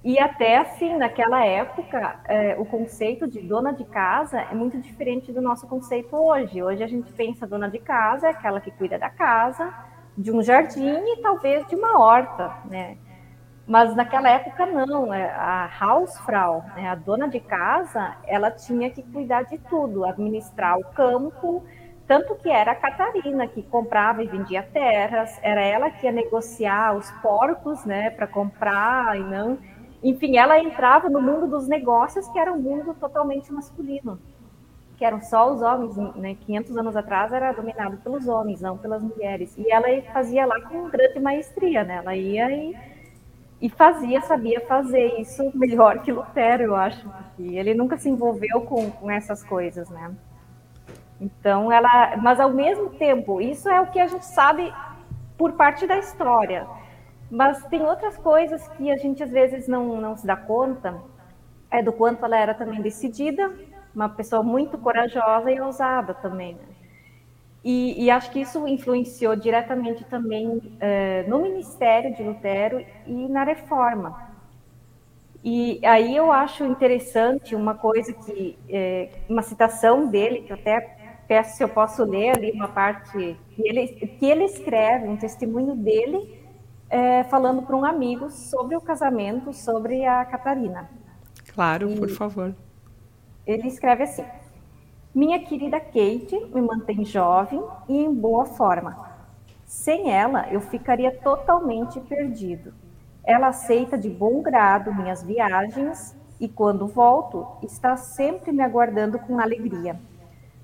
E 0.05 0.19
até 0.19 0.59
assim, 0.59 0.95
naquela 0.95 1.43
época, 1.43 2.19
é, 2.25 2.55
o 2.59 2.63
conceito 2.63 3.27
de 3.27 3.41
dona 3.41 3.73
de 3.73 3.83
casa 3.85 4.39
é 4.39 4.53
muito 4.53 4.79
diferente 4.79 5.31
do 5.31 5.41
nosso 5.41 5.67
conceito 5.67 6.15
hoje. 6.15 6.61
Hoje 6.61 6.83
a 6.83 6.87
gente 6.87 7.11
pensa 7.11 7.47
dona 7.47 7.67
de 7.67 7.79
casa 7.79 8.27
é 8.27 8.29
aquela 8.29 8.61
que 8.61 8.69
cuida 8.69 8.99
da 8.99 9.09
casa, 9.09 9.73
de 10.15 10.31
um 10.31 10.43
jardim 10.43 10.95
e 10.95 11.21
talvez 11.23 11.65
de 11.65 11.75
uma 11.75 11.99
horta, 11.99 12.53
né? 12.65 12.97
Mas 13.65 13.95
naquela 13.95 14.29
época 14.29 14.67
não, 14.67 15.11
é, 15.11 15.27
a 15.31 15.67
Hausfrau, 15.81 16.63
né, 16.75 16.87
a 16.87 16.93
dona 16.93 17.27
de 17.27 17.39
casa, 17.39 18.15
ela 18.27 18.51
tinha 18.51 18.91
que 18.91 19.01
cuidar 19.01 19.41
de 19.45 19.57
tudo, 19.57 20.05
administrar 20.05 20.77
o 20.77 20.83
campo, 20.83 21.63
tanto 22.05 22.35
que 22.35 22.47
era 22.47 22.73
a 22.73 22.75
Catarina 22.75 23.47
que 23.47 23.63
comprava 23.63 24.21
e 24.21 24.27
vendia 24.27 24.61
terras, 24.61 25.39
era 25.41 25.61
ela 25.61 25.89
que 25.89 26.05
ia 26.05 26.11
negociar 26.11 26.95
os 26.95 27.09
porcos, 27.23 27.83
né, 27.85 28.11
para 28.11 28.27
comprar 28.27 29.17
e 29.17 29.23
não 29.23 29.57
enfim, 30.05 30.37
ela 30.37 30.59
entrava 30.59 31.09
no 31.09 31.19
mundo 31.19 31.47
dos 31.47 31.67
negócios, 31.67 32.27
que 32.27 32.37
era 32.37 32.53
um 32.53 32.61
mundo 32.61 32.93
totalmente 32.93 33.51
masculino, 33.51 34.19
que 34.97 35.03
eram 35.03 35.19
só 35.19 35.51
os 35.51 35.63
homens, 35.63 35.97
né? 36.15 36.37
500 36.45 36.77
anos 36.77 36.95
atrás 36.95 37.33
era 37.33 37.51
dominado 37.51 37.97
pelos 37.97 38.27
homens, 38.27 38.61
não 38.61 38.77
pelas 38.77 39.01
mulheres. 39.01 39.57
E 39.57 39.71
ela 39.71 39.87
fazia 40.13 40.45
lá 40.45 40.61
com 40.61 40.89
grande 40.89 41.19
maestria, 41.19 41.83
né? 41.83 41.95
Ela 41.95 42.15
ia 42.15 42.51
e, 42.51 42.77
e 43.59 43.67
fazia, 43.67 44.21
sabia 44.21 44.61
fazer 44.61 45.19
isso 45.19 45.51
melhor 45.55 46.03
que 46.03 46.11
Lutero, 46.11 46.61
eu 46.61 46.75
acho, 46.75 47.09
porque 47.09 47.55
ele 47.55 47.73
nunca 47.73 47.97
se 47.97 48.07
envolveu 48.07 48.61
com, 48.61 48.91
com 48.91 49.09
essas 49.09 49.43
coisas, 49.43 49.89
né? 49.89 50.13
Então, 51.19 51.71
ela, 51.71 52.15
mas 52.17 52.39
ao 52.39 52.51
mesmo 52.51 52.91
tempo, 52.91 53.41
isso 53.41 53.67
é 53.69 53.81
o 53.81 53.87
que 53.87 53.99
a 53.99 54.05
gente 54.05 54.25
sabe 54.25 54.71
por 55.35 55.53
parte 55.53 55.87
da 55.87 55.97
história. 55.97 56.67
Mas 57.29 57.63
tem 57.65 57.81
outras 57.81 58.17
coisas 58.17 58.67
que 58.69 58.91
a 58.91 58.97
gente 58.97 59.23
às 59.23 59.31
vezes 59.31 59.67
não, 59.67 59.99
não 59.99 60.15
se 60.15 60.25
dá 60.25 60.35
conta, 60.35 61.01
é 61.71 61.81
do 61.81 61.91
quanto 61.91 62.23
ela 62.23 62.37
era 62.37 62.53
também 62.53 62.81
decidida, 62.81 63.51
uma 63.93 64.09
pessoa 64.09 64.43
muito 64.43 64.77
corajosa 64.77 65.51
e 65.51 65.59
ousada 65.59 66.13
também. 66.13 66.57
E, 67.63 68.05
e, 68.05 68.11
acho 68.11 68.29
que 68.29 68.39
isso 68.41 68.67
influenciou 68.67 69.35
diretamente 69.35 70.03
também 70.03 70.61
é, 70.79 71.23
no 71.27 71.39
ministério 71.39 72.13
de 72.13 72.21
Lutero 72.21 72.85
e 73.07 73.27
na 73.27 73.43
reforma. 73.43 74.35
E 75.43 75.79
aí 75.83 76.15
eu 76.15 76.31
acho 76.31 76.63
interessante 76.63 77.55
uma 77.55 77.73
coisa 77.73 78.13
que, 78.13 78.57
é, 78.69 79.09
uma 79.27 79.41
citação 79.41 80.07
dele, 80.07 80.41
que 80.41 80.51
eu 80.51 80.57
até 80.57 80.95
peço 81.27 81.57
se 81.57 81.63
eu 81.63 81.69
posso 81.69 82.03
ler 82.03 82.37
ali 82.37 82.51
uma 82.51 82.67
parte, 82.67 83.35
que 83.55 83.67
ele, 83.67 83.87
que 83.87 84.25
ele 84.25 84.43
escreve, 84.43 85.07
um 85.07 85.17
testemunho 85.17 85.75
dele, 85.75 86.44
é, 86.89 87.23
falando 87.25 87.61
para 87.63 87.75
um 87.75 87.85
amigo 87.85 88.29
sobre 88.29 88.75
o 88.75 88.81
casamento, 88.81 89.53
sobre 89.53 90.05
a 90.05 90.23
Catarina. 90.25 90.89
Claro, 91.53 91.89
e 91.89 91.99
por 91.99 92.09
favor. 92.09 92.55
Ele 93.45 93.67
escreve 93.67 94.03
assim: 94.03 94.25
Minha 95.13 95.39
querida 95.39 95.79
Kate 95.79 96.37
me 96.53 96.61
mantém 96.61 97.03
jovem 97.05 97.63
e 97.87 97.97
em 97.97 98.13
boa 98.13 98.45
forma. 98.45 99.13
Sem 99.65 100.11
ela, 100.11 100.47
eu 100.51 100.61
ficaria 100.61 101.11
totalmente 101.11 101.99
perdido. 102.01 102.73
Ela 103.23 103.47
aceita 103.47 103.97
de 103.97 104.09
bom 104.09 104.41
grado 104.41 104.93
minhas 104.93 105.23
viagens 105.23 106.15
e, 106.39 106.47
quando 106.47 106.85
volto, 106.85 107.47
está 107.63 107.97
sempre 107.97 108.51
me 108.51 108.61
aguardando 108.61 109.17
com 109.17 109.39
alegria. 109.39 109.99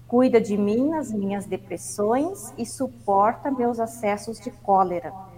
Cuida 0.07 0.39
de 0.39 0.57
mim 0.57 0.89
nas 0.89 1.11
minhas 1.11 1.45
depressões 1.45 2.53
e 2.57 2.65
suporta 2.65 3.49
meus 3.49 3.79
acessos 3.79 4.39
de 4.39 4.51
cólera 4.51 5.30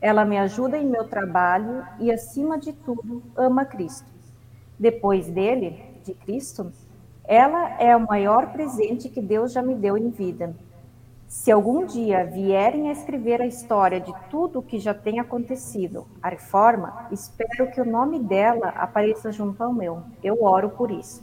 ela 0.00 0.24
me 0.24 0.38
ajuda 0.38 0.78
em 0.78 0.86
meu 0.86 1.04
trabalho 1.04 1.84
e, 1.98 2.10
acima 2.10 2.58
de 2.58 2.72
tudo, 2.72 3.22
ama 3.36 3.64
Cristo. 3.64 4.06
Depois 4.78 5.26
dele, 5.26 5.82
de 6.04 6.14
Cristo, 6.14 6.72
ela 7.24 7.80
é 7.80 7.94
o 7.96 8.06
maior 8.06 8.52
presente 8.52 9.08
que 9.08 9.20
Deus 9.20 9.52
já 9.52 9.62
me 9.62 9.74
deu 9.74 9.96
em 9.96 10.08
vida. 10.10 10.54
Se 11.26 11.52
algum 11.52 11.84
dia 11.84 12.24
vierem 12.24 12.88
a 12.88 12.92
escrever 12.92 13.42
a 13.42 13.46
história 13.46 14.00
de 14.00 14.14
tudo 14.30 14.60
o 14.60 14.62
que 14.62 14.78
já 14.78 14.94
tem 14.94 15.20
acontecido, 15.20 16.06
a 16.22 16.30
reforma, 16.30 17.06
espero 17.12 17.70
que 17.70 17.80
o 17.80 17.84
nome 17.84 18.18
dela 18.18 18.68
apareça 18.70 19.30
junto 19.30 19.62
ao 19.62 19.72
meu. 19.72 20.02
Eu 20.24 20.42
oro 20.42 20.70
por 20.70 20.90
isso. 20.90 21.22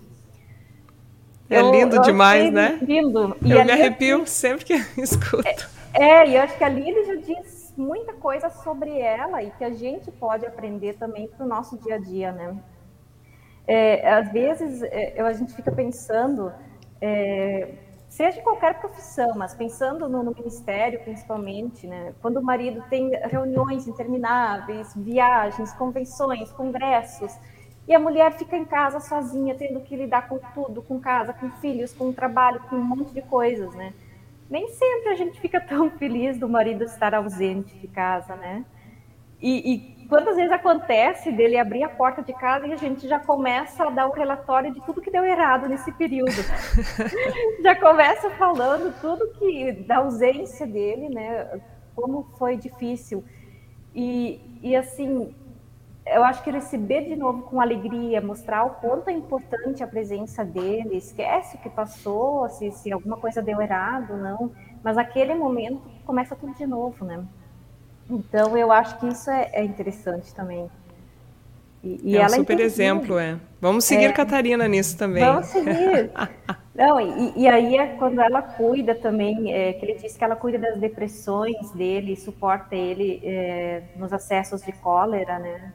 É 1.50 1.60
lindo 1.62 1.96
eu, 1.96 2.01
demais, 2.01 2.51
né? 2.51 2.77
Lindo. 2.82 3.36
E 3.41 3.51
eu 3.51 3.65
me 3.65 3.72
arrepio 3.72 4.27
sempre 4.27 4.65
que 4.65 4.74
escuto. 5.01 5.48
É, 5.48 6.03
é, 6.03 6.29
e 6.29 6.36
eu 6.36 6.41
acho 6.44 6.58
que 6.58 6.63
ali 6.63 6.88
ele 6.88 7.05
já 7.05 7.15
diz 7.15 7.55
muita 7.77 8.13
coisa 8.13 8.50
sobre 8.50 8.98
ela 9.00 9.44
e 9.44 9.51
que 9.51 9.63
a 9.63 9.72
gente 9.72 10.12
pode 10.12 10.46
aprender 10.46 10.94
também 10.94 11.27
para 11.27 11.46
o 11.46 11.48
nosso 11.48 11.77
dia 11.77 11.96
a 11.96 11.98
dia, 11.98 12.32
né? 12.32 12.58
É, 13.67 14.13
às 14.13 14.32
vezes 14.32 14.82
é, 14.84 15.20
a 15.20 15.34
gente 15.34 15.53
fica 15.53 15.72
pensando, 15.72 16.51
é, 17.01 17.74
seja 18.08 18.41
qualquer 18.41 18.79
profissão, 18.79 19.34
mas 19.36 19.55
pensando 19.55 20.08
no, 20.08 20.22
no, 20.24 20.34
ministério 20.36 21.00
principalmente, 21.01 21.88
né? 21.88 22.13
Quando 22.22 22.38
o 22.38 22.44
marido 22.44 22.84
tem 22.89 23.10
reuniões 23.24 23.88
intermináveis, 23.88 24.94
viagens, 24.96 25.74
convenções, 25.74 26.51
congressos, 26.51 27.36
e 27.88 27.94
a 27.94 28.00
mulher 28.00 28.34
fica 28.34 28.55
em 28.55 28.65
casa 28.65 29.00
sozinha, 29.00 29.55
tendo 29.55 29.79
que 29.82 29.96
lidar 29.96 30.27
com 30.27 30.39
tudo, 30.53 30.82
com 30.82 31.00
casa, 31.00 31.34
com 31.34 31.50
filhos, 31.51 31.94
com 31.94 32.12
trabalho, 32.12 32.60
com 32.70 32.75
um 32.75 32.84
monte 32.84 33.13
de 33.13 33.22
coisas, 33.22 33.74
né? 33.75 33.94
Nem 34.50 34.70
sempre 34.70 35.10
a 35.10 35.16
gente 35.16 35.40
fica 35.40 35.60
tão 35.60 35.90
feliz 35.90 36.38
do 36.38 36.48
marido 36.48 36.84
estar 36.84 37.16
ausente 37.16 37.75
de 37.78 37.88
casa, 37.88 38.36
né? 38.36 38.64
E, 39.42 39.74
e 39.74 40.08
quantas 40.08 40.36
vezes 40.36 40.52
acontece 40.52 41.32
dele 41.32 41.58
abrir 41.58 41.84
a 41.84 41.90
porta 41.90 42.22
de 42.22 42.34
casa 42.34 42.68
e 42.68 42.74
a 42.74 42.78
gente 42.78 43.08
já 43.08 43.20
começa 43.20 43.84
a 43.84 43.90
dar 43.90 44.08
um 44.08 44.12
relatório 44.12 44.74
de 44.74 44.82
tudo 44.82 45.02
que 45.02 45.12
deu 45.12 45.25
errado 45.25 45.68
nesse 45.68 45.92
período. 45.92 46.32
já 47.62 47.75
começa 47.75 48.30
falando 48.32 48.94
tudo 49.02 49.32
que 49.38 49.72
da 49.72 49.98
ausência 49.98 50.66
dele, 50.66 51.10
né? 51.10 51.62
Como 51.96 52.24
foi 52.38 52.56
difícil. 52.56 53.24
E, 53.94 54.40
e 54.62 54.75
assim, 54.75 55.34
eu 56.06 56.24
acho 56.24 56.44
que 56.44 56.52
receber 56.52 57.06
de 57.06 57.16
novo 57.16 57.44
com 57.44 57.60
alegria, 57.60 58.22
mostrar 58.22 58.64
o 58.64 58.72
quanto 58.72 59.10
é 59.10 59.14
importante 59.14 59.84
a 59.84 59.88
presença 59.88 60.46
dele, 60.46 60.98
esquece 60.98 61.58
o 61.58 61.60
que 61.60 61.70
passou, 61.70 62.48
se, 62.50 62.72
se 62.72 62.92
alguma 62.92 63.18
coisa 63.18 63.42
deu 63.42 63.60
errado, 63.60 64.16
não. 64.16 64.52
Mas 64.84 64.98
aquele 64.98 65.34
momento 65.34 65.82
começa 66.06 66.36
tudo 66.36 66.54
de 66.54 66.68
novo, 66.68 67.04
né? 67.04 67.24
Então, 68.08 68.56
eu 68.56 68.72
acho 68.72 69.00
que 69.00 69.08
isso 69.08 69.32
é, 69.32 69.50
é 69.52 69.64
interessante 69.64 70.34
também. 70.36 70.70
E, 71.84 72.12
e 72.12 72.18
é 72.18 72.26
um 72.26 72.30
super 72.30 72.60
exemplo, 72.60 73.18
é. 73.18 73.40
Vamos 73.60 73.86
seguir 73.86 74.06
é, 74.06 74.12
Catarina 74.12 74.68
nisso 74.68 74.96
também. 74.98 75.24
Vamos 75.24 75.48
seguir. 75.48 76.12
Não, 76.76 77.00
e, 77.00 77.34
e, 77.38 77.48
aí 77.48 77.78
é 77.78 77.88
quando 77.96 78.20
ela 78.20 78.42
cuida 78.42 78.94
também, 78.94 79.52
é, 79.54 79.74
que 79.74 79.86
ele 79.86 79.94
disse 79.94 80.18
que 80.18 80.24
ela 80.24 80.36
cuida 80.36 80.60
das 80.60 80.78
depressões 80.78 81.72
dele, 81.72 82.16
suporta 82.16 82.76
ele 82.76 83.22
é, 83.24 83.84
nos 83.96 84.12
acessos 84.12 84.62
de 84.62 84.74
cólera, 84.74 85.40
né? 85.40 85.74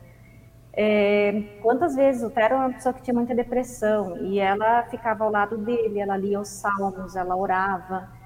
É, 0.72 1.58
quantas 1.62 1.96
vezes 1.96 2.22
o 2.22 2.30
Tero 2.30 2.54
era 2.54 2.66
uma 2.66 2.72
pessoa 2.72 2.92
que 2.92 3.02
tinha 3.02 3.14
muita 3.14 3.34
depressão 3.34 4.16
e 4.18 4.38
ela 4.38 4.84
ficava 4.84 5.24
ao 5.24 5.30
lado 5.30 5.58
dele, 5.58 5.98
ela 5.98 6.16
lia 6.16 6.40
os 6.40 6.48
salmos, 6.48 7.16
ela 7.16 7.36
orava 7.36 8.20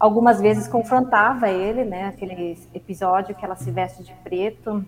algumas 0.00 0.40
vezes 0.40 0.66
confrontava 0.66 1.50
ele, 1.50 1.84
né? 1.84 2.06
Aquele 2.06 2.58
episódio 2.74 3.34
que 3.34 3.44
ela 3.44 3.54
se 3.54 3.70
veste 3.70 4.02
de 4.02 4.14
preto 4.24 4.82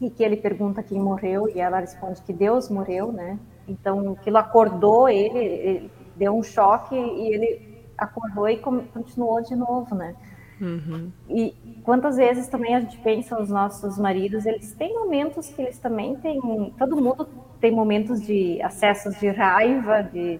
e 0.00 0.08
que 0.08 0.24
ele 0.24 0.38
pergunta 0.38 0.82
quem 0.82 0.98
morreu 0.98 1.46
e 1.54 1.60
ela 1.60 1.78
responde 1.78 2.22
que 2.22 2.32
Deus 2.32 2.70
morreu, 2.70 3.12
né? 3.12 3.38
Então 3.68 4.12
aquilo 4.12 4.38
acordou 4.38 5.10
ele, 5.10 5.38
ele 5.38 5.90
deu 6.16 6.34
um 6.34 6.42
choque 6.42 6.96
e 6.96 7.34
ele 7.34 7.84
acordou 7.98 8.48
e 8.48 8.56
continuou 8.56 9.42
de 9.42 9.54
novo, 9.54 9.94
né? 9.94 10.16
Uhum. 10.60 11.10
E 11.28 11.54
quantas 11.82 12.16
vezes 12.16 12.46
também 12.46 12.74
a 12.74 12.80
gente 12.80 12.98
pensa 12.98 13.40
os 13.40 13.48
nossos 13.48 13.98
maridos, 13.98 14.44
eles 14.44 14.72
têm 14.74 14.94
momentos 14.94 15.48
que 15.48 15.62
eles 15.62 15.78
também 15.78 16.16
têm, 16.16 16.40
todo 16.78 16.96
mundo 16.96 17.26
tem 17.60 17.72
momentos 17.72 18.20
de 18.20 18.60
acessos 18.62 19.18
de 19.18 19.28
raiva, 19.28 20.02
de 20.02 20.38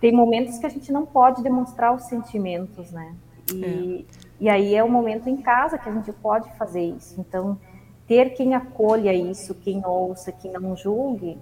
tem 0.00 0.12
momentos 0.12 0.58
que 0.58 0.66
a 0.66 0.68
gente 0.68 0.90
não 0.92 1.04
pode 1.04 1.42
demonstrar 1.42 1.94
os 1.94 2.04
sentimentos, 2.04 2.90
né? 2.90 3.14
E, 3.52 4.06
é. 4.08 4.44
e 4.44 4.48
aí 4.48 4.74
é 4.74 4.82
o 4.82 4.88
momento 4.88 5.28
em 5.28 5.36
casa 5.36 5.76
que 5.76 5.88
a 5.88 5.92
gente 5.92 6.12
pode 6.12 6.50
fazer 6.56 6.82
isso. 6.82 7.20
Então, 7.20 7.58
ter 8.06 8.30
quem 8.30 8.54
acolha 8.54 9.12
isso, 9.12 9.54
quem 9.54 9.84
ouça, 9.84 10.32
quem 10.32 10.52
não 10.52 10.74
julgue, 10.74 11.38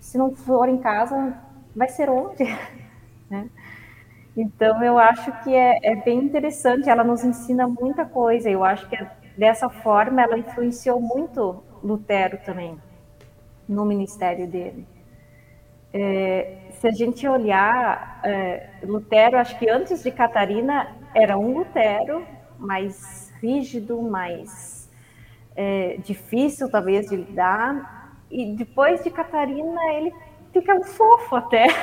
se 0.00 0.16
não 0.16 0.34
for 0.34 0.68
em 0.68 0.78
casa, 0.78 1.36
vai 1.76 1.88
ser 1.88 2.08
onde? 2.08 2.44
né? 3.28 3.50
Então, 4.40 4.80
eu 4.84 4.96
acho 4.96 5.32
que 5.42 5.52
é, 5.52 5.80
é, 5.82 5.96
bem 5.96 6.16
interessante, 6.20 6.88
ela 6.88 7.02
nos 7.02 7.24
ensina 7.24 7.66
muita 7.66 8.04
coisa. 8.04 8.48
Eu 8.48 8.62
acho 8.62 8.88
que 8.88 8.96
dessa 9.36 9.68
forma 9.68 10.22
ela 10.22 10.38
influenciou 10.38 11.00
muito 11.00 11.60
Lutero 11.82 12.38
também, 12.46 12.80
no 13.68 13.84
ministério 13.84 14.46
dele. 14.46 14.86
É, 15.92 16.68
se 16.70 16.86
a 16.86 16.92
gente 16.92 17.26
olhar, 17.26 18.20
é, 18.22 18.70
Lutero, 18.84 19.38
acho 19.38 19.58
que 19.58 19.68
antes 19.68 20.04
de 20.04 20.12
Catarina 20.12 20.86
era 21.16 21.36
um 21.36 21.58
Lutero 21.58 22.24
mais 22.60 23.32
rígido, 23.42 24.00
mais 24.00 24.88
é, 25.56 25.96
difícil 25.96 26.70
talvez 26.70 27.08
de 27.08 27.16
lidar, 27.16 28.20
e 28.30 28.54
depois 28.54 29.02
de 29.02 29.10
Catarina 29.10 29.80
ele 29.94 30.12
fica 30.52 30.74
um 30.74 30.82
fofo 30.82 31.36
até. 31.36 31.66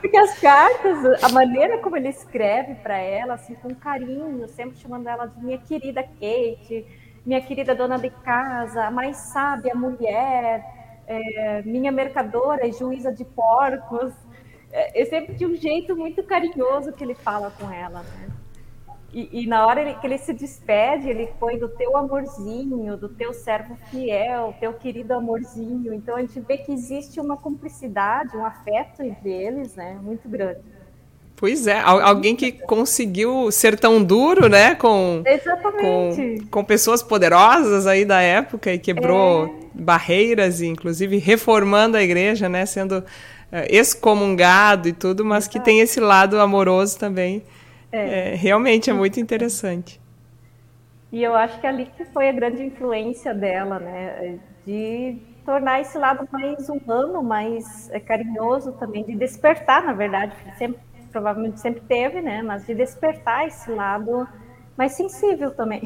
Porque 0.00 0.16
as 0.16 0.38
cartas, 0.38 1.22
a 1.22 1.28
maneira 1.30 1.78
como 1.78 1.96
ele 1.96 2.08
escreve 2.08 2.74
para 2.76 2.96
ela, 2.96 3.34
assim, 3.34 3.54
com 3.54 3.74
carinho, 3.74 4.46
sempre 4.48 4.78
chamando 4.78 5.08
ela 5.08 5.26
de 5.26 5.44
minha 5.44 5.58
querida 5.58 6.02
Kate, 6.02 6.86
minha 7.24 7.40
querida 7.40 7.74
dona 7.74 7.98
de 7.98 8.10
casa, 8.10 8.84
a 8.84 8.90
mais 8.90 9.16
sábia 9.16 9.74
mulher 9.74 10.62
é, 11.06 11.62
minha 11.62 11.92
mercadora, 11.92 12.70
juíza 12.72 13.12
de 13.12 13.24
porcos. 13.24 14.12
É, 14.72 15.02
é, 15.02 15.04
sempre 15.04 15.34
de 15.34 15.46
um 15.46 15.54
jeito 15.54 15.94
muito 15.94 16.22
carinhoso 16.24 16.92
que 16.92 17.04
ele 17.04 17.14
fala 17.14 17.52
com 17.58 17.70
ela, 17.70 18.02
né? 18.02 18.28
E, 19.14 19.44
e, 19.44 19.46
na 19.46 19.64
hora 19.64 19.80
ele, 19.80 19.94
que 19.94 20.04
ele 20.04 20.18
se 20.18 20.32
despede, 20.32 21.08
ele 21.08 21.28
põe 21.38 21.56
do 21.56 21.68
teu 21.68 21.96
amorzinho, 21.96 22.96
do 22.96 23.08
teu 23.08 23.32
servo 23.32 23.76
fiel, 23.88 24.52
teu 24.58 24.72
querido 24.72 25.14
amorzinho. 25.14 25.94
Então 25.94 26.16
a 26.16 26.20
gente 26.20 26.40
vê 26.40 26.56
que 26.56 26.72
existe 26.72 27.20
uma 27.20 27.36
cumplicidade, 27.36 28.36
um 28.36 28.44
afeto 28.44 29.04
entre 29.04 29.30
eles, 29.30 29.76
né? 29.76 29.96
Muito 30.02 30.28
grande. 30.28 30.58
Pois 31.36 31.68
é, 31.68 31.80
alguém 31.80 32.34
que 32.34 32.50
conseguiu 32.50 33.50
ser 33.52 33.78
tão 33.78 34.02
duro, 34.02 34.48
né, 34.48 34.74
com, 34.76 35.22
Exatamente. 35.26 36.40
com, 36.42 36.48
com 36.48 36.64
pessoas 36.64 37.02
poderosas 37.02 37.86
aí 37.86 38.04
da 38.04 38.20
época 38.20 38.72
e 38.72 38.78
quebrou 38.78 39.46
é. 39.46 39.50
barreiras, 39.74 40.60
inclusive 40.60 41.18
reformando 41.18 41.96
a 41.96 42.02
igreja, 42.02 42.48
né, 42.48 42.64
sendo 42.66 42.98
uh, 42.98 43.04
excomungado 43.68 44.88
e 44.88 44.92
tudo, 44.92 45.24
mas 45.24 45.44
Exato. 45.44 45.58
que 45.58 45.64
tem 45.64 45.80
esse 45.80 46.00
lado 46.00 46.40
amoroso 46.40 46.98
também. 46.98 47.42
É. 47.94 48.32
é. 48.32 48.34
realmente 48.34 48.90
é 48.90 48.92
muito 48.92 49.20
interessante. 49.20 50.00
E 51.12 51.22
eu 51.22 51.34
acho 51.34 51.60
que 51.60 51.66
ali 51.66 51.86
que 51.96 52.04
foi 52.06 52.28
a 52.28 52.32
grande 52.32 52.62
influência 52.64 53.32
dela, 53.32 53.78
né, 53.78 54.38
de 54.66 55.16
tornar 55.46 55.80
esse 55.80 55.96
lado 55.96 56.28
mais 56.32 56.68
humano, 56.68 57.22
mais 57.22 57.88
é, 57.90 58.00
carinhoso 58.00 58.72
também, 58.72 59.04
de 59.04 59.14
despertar, 59.14 59.84
na 59.84 59.92
verdade, 59.92 60.34
sempre 60.58 60.80
provavelmente 61.12 61.60
sempre 61.60 61.80
teve, 61.82 62.20
né? 62.20 62.42
Mas 62.42 62.66
de 62.66 62.74
despertar 62.74 63.46
esse 63.46 63.70
lado 63.70 64.26
mais 64.76 64.92
sensível 64.92 65.52
também. 65.52 65.82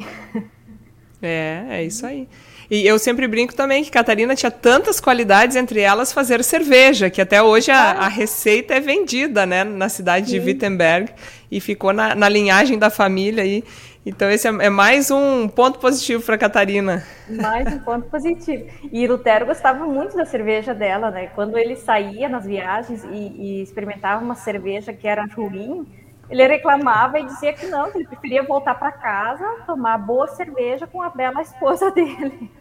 É, 1.21 1.65
é 1.69 1.83
isso 1.83 2.05
aí. 2.05 2.29
E 2.69 2.85
eu 2.85 2.99
sempre 2.99 3.27
brinco 3.27 3.55
também 3.55 3.83
que 3.83 3.89
Catarina 3.89 4.35
tinha 4.35 4.51
tantas 4.51 4.99
qualidades, 4.99 5.55
entre 5.55 5.79
elas 5.79 6.13
fazer 6.13 6.43
cerveja, 6.43 7.09
que 7.09 7.19
até 7.19 7.41
hoje 7.41 7.71
a, 7.71 7.91
a 7.93 8.07
receita 8.07 8.75
é 8.75 8.79
vendida, 8.79 9.45
né, 9.45 9.63
na 9.63 9.89
cidade 9.89 10.27
Sim. 10.27 10.39
de 10.39 10.45
Wittenberg 10.45 11.11
e 11.51 11.59
ficou 11.59 11.91
na, 11.91 12.13
na 12.13 12.29
linhagem 12.29 12.77
da 12.77 12.91
família 12.91 13.43
aí. 13.43 13.63
Então 14.05 14.29
esse 14.29 14.47
é, 14.47 14.51
é 14.51 14.69
mais 14.69 15.11
um 15.11 15.47
ponto 15.47 15.79
positivo 15.79 16.23
para 16.23 16.37
Catarina. 16.37 17.03
Mais 17.29 17.73
um 17.73 17.79
ponto 17.79 18.07
positivo. 18.07 18.65
E 18.91 19.05
Lutero 19.07 19.47
gostava 19.47 19.85
muito 19.85 20.15
da 20.15 20.25
cerveja 20.25 20.73
dela, 20.73 21.11
né? 21.11 21.27
Quando 21.35 21.57
ele 21.57 21.75
saía 21.75 22.29
nas 22.29 22.45
viagens 22.45 23.03
e, 23.03 23.15
e 23.15 23.61
experimentava 23.61 24.23
uma 24.23 24.35
cerveja 24.35 24.93
que 24.93 25.07
era 25.07 25.25
ruim, 25.25 25.85
ele 26.29 26.45
reclamava 26.47 27.19
e 27.19 27.25
dizia 27.25 27.53
que 27.53 27.65
não, 27.67 27.91
que 27.91 27.97
ele 27.97 28.07
preferia 28.07 28.43
voltar 28.43 28.75
para 28.75 28.91
casa, 28.91 29.45
tomar 29.65 29.97
boa 29.97 30.27
cerveja 30.27 30.85
com 30.85 31.01
a 31.01 31.09
bela 31.09 31.41
esposa 31.41 31.89
dele. 31.91 32.51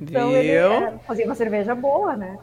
Então 0.00 0.28
Viu? 0.28 0.38
ele 0.38 0.50
é, 0.52 0.98
fazia 1.06 1.26
uma 1.26 1.34
cerveja 1.34 1.74
boa, 1.74 2.16
né? 2.16 2.38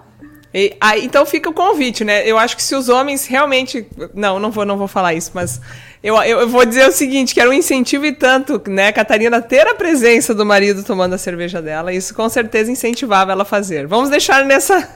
E, 0.53 0.75
aí, 0.81 1.05
então 1.05 1.25
fica 1.25 1.49
o 1.49 1.53
convite, 1.53 2.03
né? 2.03 2.27
Eu 2.27 2.37
acho 2.37 2.55
que 2.55 2.63
se 2.63 2.73
os 2.73 2.89
homens 2.89 3.27
realmente. 3.27 3.85
Não, 4.13 4.39
não 4.39 4.49
vou, 4.49 4.65
não 4.65 4.77
vou 4.77 4.87
falar 4.87 5.13
isso, 5.13 5.31
mas 5.33 5.61
eu, 6.01 6.15
eu, 6.23 6.39
eu, 6.39 6.49
vou 6.49 6.65
dizer 6.65 6.87
o 6.87 6.91
seguinte: 6.91 7.33
que 7.33 7.39
era 7.39 7.49
um 7.49 7.53
incentivo 7.53 8.05
e 8.05 8.13
tanto, 8.13 8.61
né, 8.67 8.91
Catarina, 8.91 9.41
ter 9.41 9.67
a 9.67 9.75
presença 9.75 10.33
do 10.33 10.45
marido 10.45 10.83
tomando 10.83 11.13
a 11.13 11.17
cerveja 11.19 11.61
dela. 11.61 11.93
Isso 11.93 12.15
com 12.15 12.27
certeza 12.29 12.71
incentivava 12.71 13.31
ela 13.31 13.43
a 13.43 13.45
fazer. 13.45 13.85
Vamos 13.85 14.09
deixar 14.09 14.43
nessa. 14.43 14.89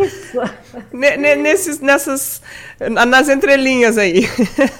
Isso. 0.00 0.38
nesses, 0.92 1.80
nessas. 1.80 2.40
Nas 2.78 3.28
entrelinhas 3.28 3.98
aí. 3.98 4.28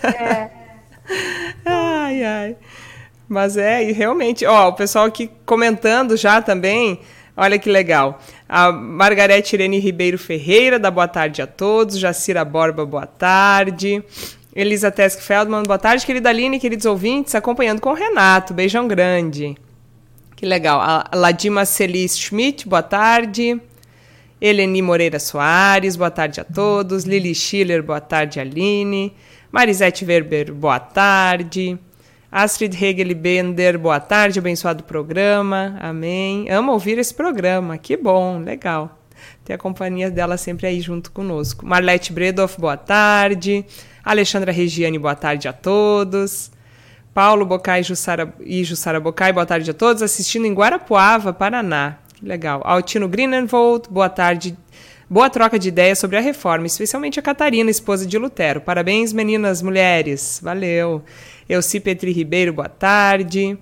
É. 0.05 0.51
ai, 1.67 2.25
ai. 2.25 2.57
Mas 3.29 3.57
é, 3.57 3.83
e 3.83 3.93
realmente, 3.93 4.45
ó, 4.45 4.69
o 4.69 4.75
pessoal 4.75 5.07
aqui 5.07 5.31
comentando 5.47 6.17
já 6.17 6.41
também. 6.43 7.01
Olha 7.35 7.59
que 7.59 7.71
legal. 7.71 8.21
A 8.55 8.71
Margarete 8.71 9.57
Irene 9.57 9.79
Ribeiro 9.79 10.19
Ferreira, 10.19 10.79
da 10.79 10.91
boa 10.91 11.09
tarde 11.09 11.41
a 11.41 11.47
todos. 11.47 11.99
Jacira 11.99 12.45
Borba, 12.45 12.85
boa 12.85 13.07
tarde. 13.07 14.05
Elisa 14.55 14.91
Tesk 14.91 15.23
Feldman, 15.23 15.63
boa 15.63 15.79
tarde, 15.79 16.05
querida 16.05 16.29
Aline, 16.29 16.61
queridos 16.61 16.85
ouvintes, 16.85 17.35
acompanhando 17.35 17.81
com 17.81 17.89
o 17.89 17.95
Renato. 17.95 18.53
Beijão 18.53 18.87
grande. 18.87 19.57
Que 20.37 20.45
legal. 20.45 20.83
A 20.83 21.09
Ladima 21.15 21.65
Celis 21.65 22.19
Schmidt, 22.19 22.69
boa 22.69 22.83
tarde. 22.83 23.59
Eleni 24.39 24.83
Moreira 24.83 25.19
Soares, 25.19 25.97
boa 25.97 26.11
tarde 26.11 26.39
a 26.39 26.45
todos. 26.45 27.05
Lili 27.05 27.35
Schiller, 27.35 27.83
boa 27.83 28.03
tarde, 28.03 28.39
Aline. 28.39 29.15
Marisete 29.51 30.05
Weber, 30.05 30.53
boa 30.53 30.79
tarde. 30.79 31.79
Astrid 32.33 32.75
Hegel 32.75 33.15
Bender, 33.15 33.79
boa 33.79 34.01
tarde, 34.01 34.39
abençoado 34.39 34.85
programa. 34.85 35.77
Amém. 35.79 36.49
Amo 36.51 36.73
ouvir 36.73 36.97
esse 36.97 37.13
programa, 37.13 37.77
que 37.77 37.95
bom, 37.95 38.39
legal. 38.39 38.99
Ter 39.45 39.53
a 39.53 39.59
companhia 39.59 40.11
dela 40.11 40.39
sempre 40.39 40.67
aí 40.67 40.81
junto 40.81 41.13
conosco. 41.13 41.67
Marlete 41.67 42.11
Bredoff, 42.11 42.59
boa 42.59 42.79
tarde. 42.79 43.67
Alexandra 44.03 44.51
Regiane, 44.51 44.99
boa 44.99 45.15
tarde 45.15 45.47
a 45.47 45.53
todos. 45.53 46.51
Paulo 47.13 47.45
Bocai 47.45 47.83
Jussara, 47.83 48.35
e 48.41 48.65
Jussara 48.65 48.99
Bocai, 48.99 49.31
boa 49.31 49.45
tarde 49.45 49.71
a 49.71 49.75
todos. 49.75 50.03
Assistindo 50.03 50.47
em 50.47 50.55
Guarapuava, 50.55 51.35
Paraná. 51.35 51.99
Que 52.15 52.25
legal. 52.25 52.63
Altino 52.65 53.09
Greenenvold, 53.09 53.91
boa 53.91 54.09
tarde. 54.09 54.57
Boa 55.13 55.29
troca 55.29 55.59
de 55.59 55.69
ideias 55.69 55.99
sobre 55.99 56.17
a 56.17 56.21
reforma, 56.23 56.67
especialmente 56.67 57.21
a 57.21 57.23
Catarina, 57.23 57.71
esposa 57.71 58.07
de 58.07 58.17
Lutero. 58.17 58.63
Parabéns, 58.63 59.13
meninas, 59.13 59.61
mulheres. 59.61 60.41
Valeu. 60.43 61.03
Elci 61.47 61.81
Petri 61.81 62.13
Ribeiro, 62.13 62.55
boa 62.55 62.71
tarde. 62.71 63.59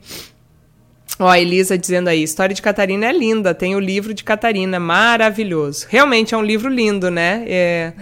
Ó, 1.18 1.26
a 1.26 1.40
Elisa 1.40 1.76
dizendo 1.76 2.06
aí, 2.06 2.22
história 2.22 2.54
de 2.54 2.62
Catarina 2.62 3.06
é 3.06 3.12
linda, 3.12 3.52
tem 3.52 3.74
o 3.74 3.80
livro 3.80 4.14
de 4.14 4.22
Catarina, 4.22 4.78
maravilhoso. 4.78 5.88
Realmente 5.90 6.36
é 6.36 6.38
um 6.38 6.42
livro 6.42 6.68
lindo, 6.68 7.10
né? 7.10 7.44
É, 7.48 7.92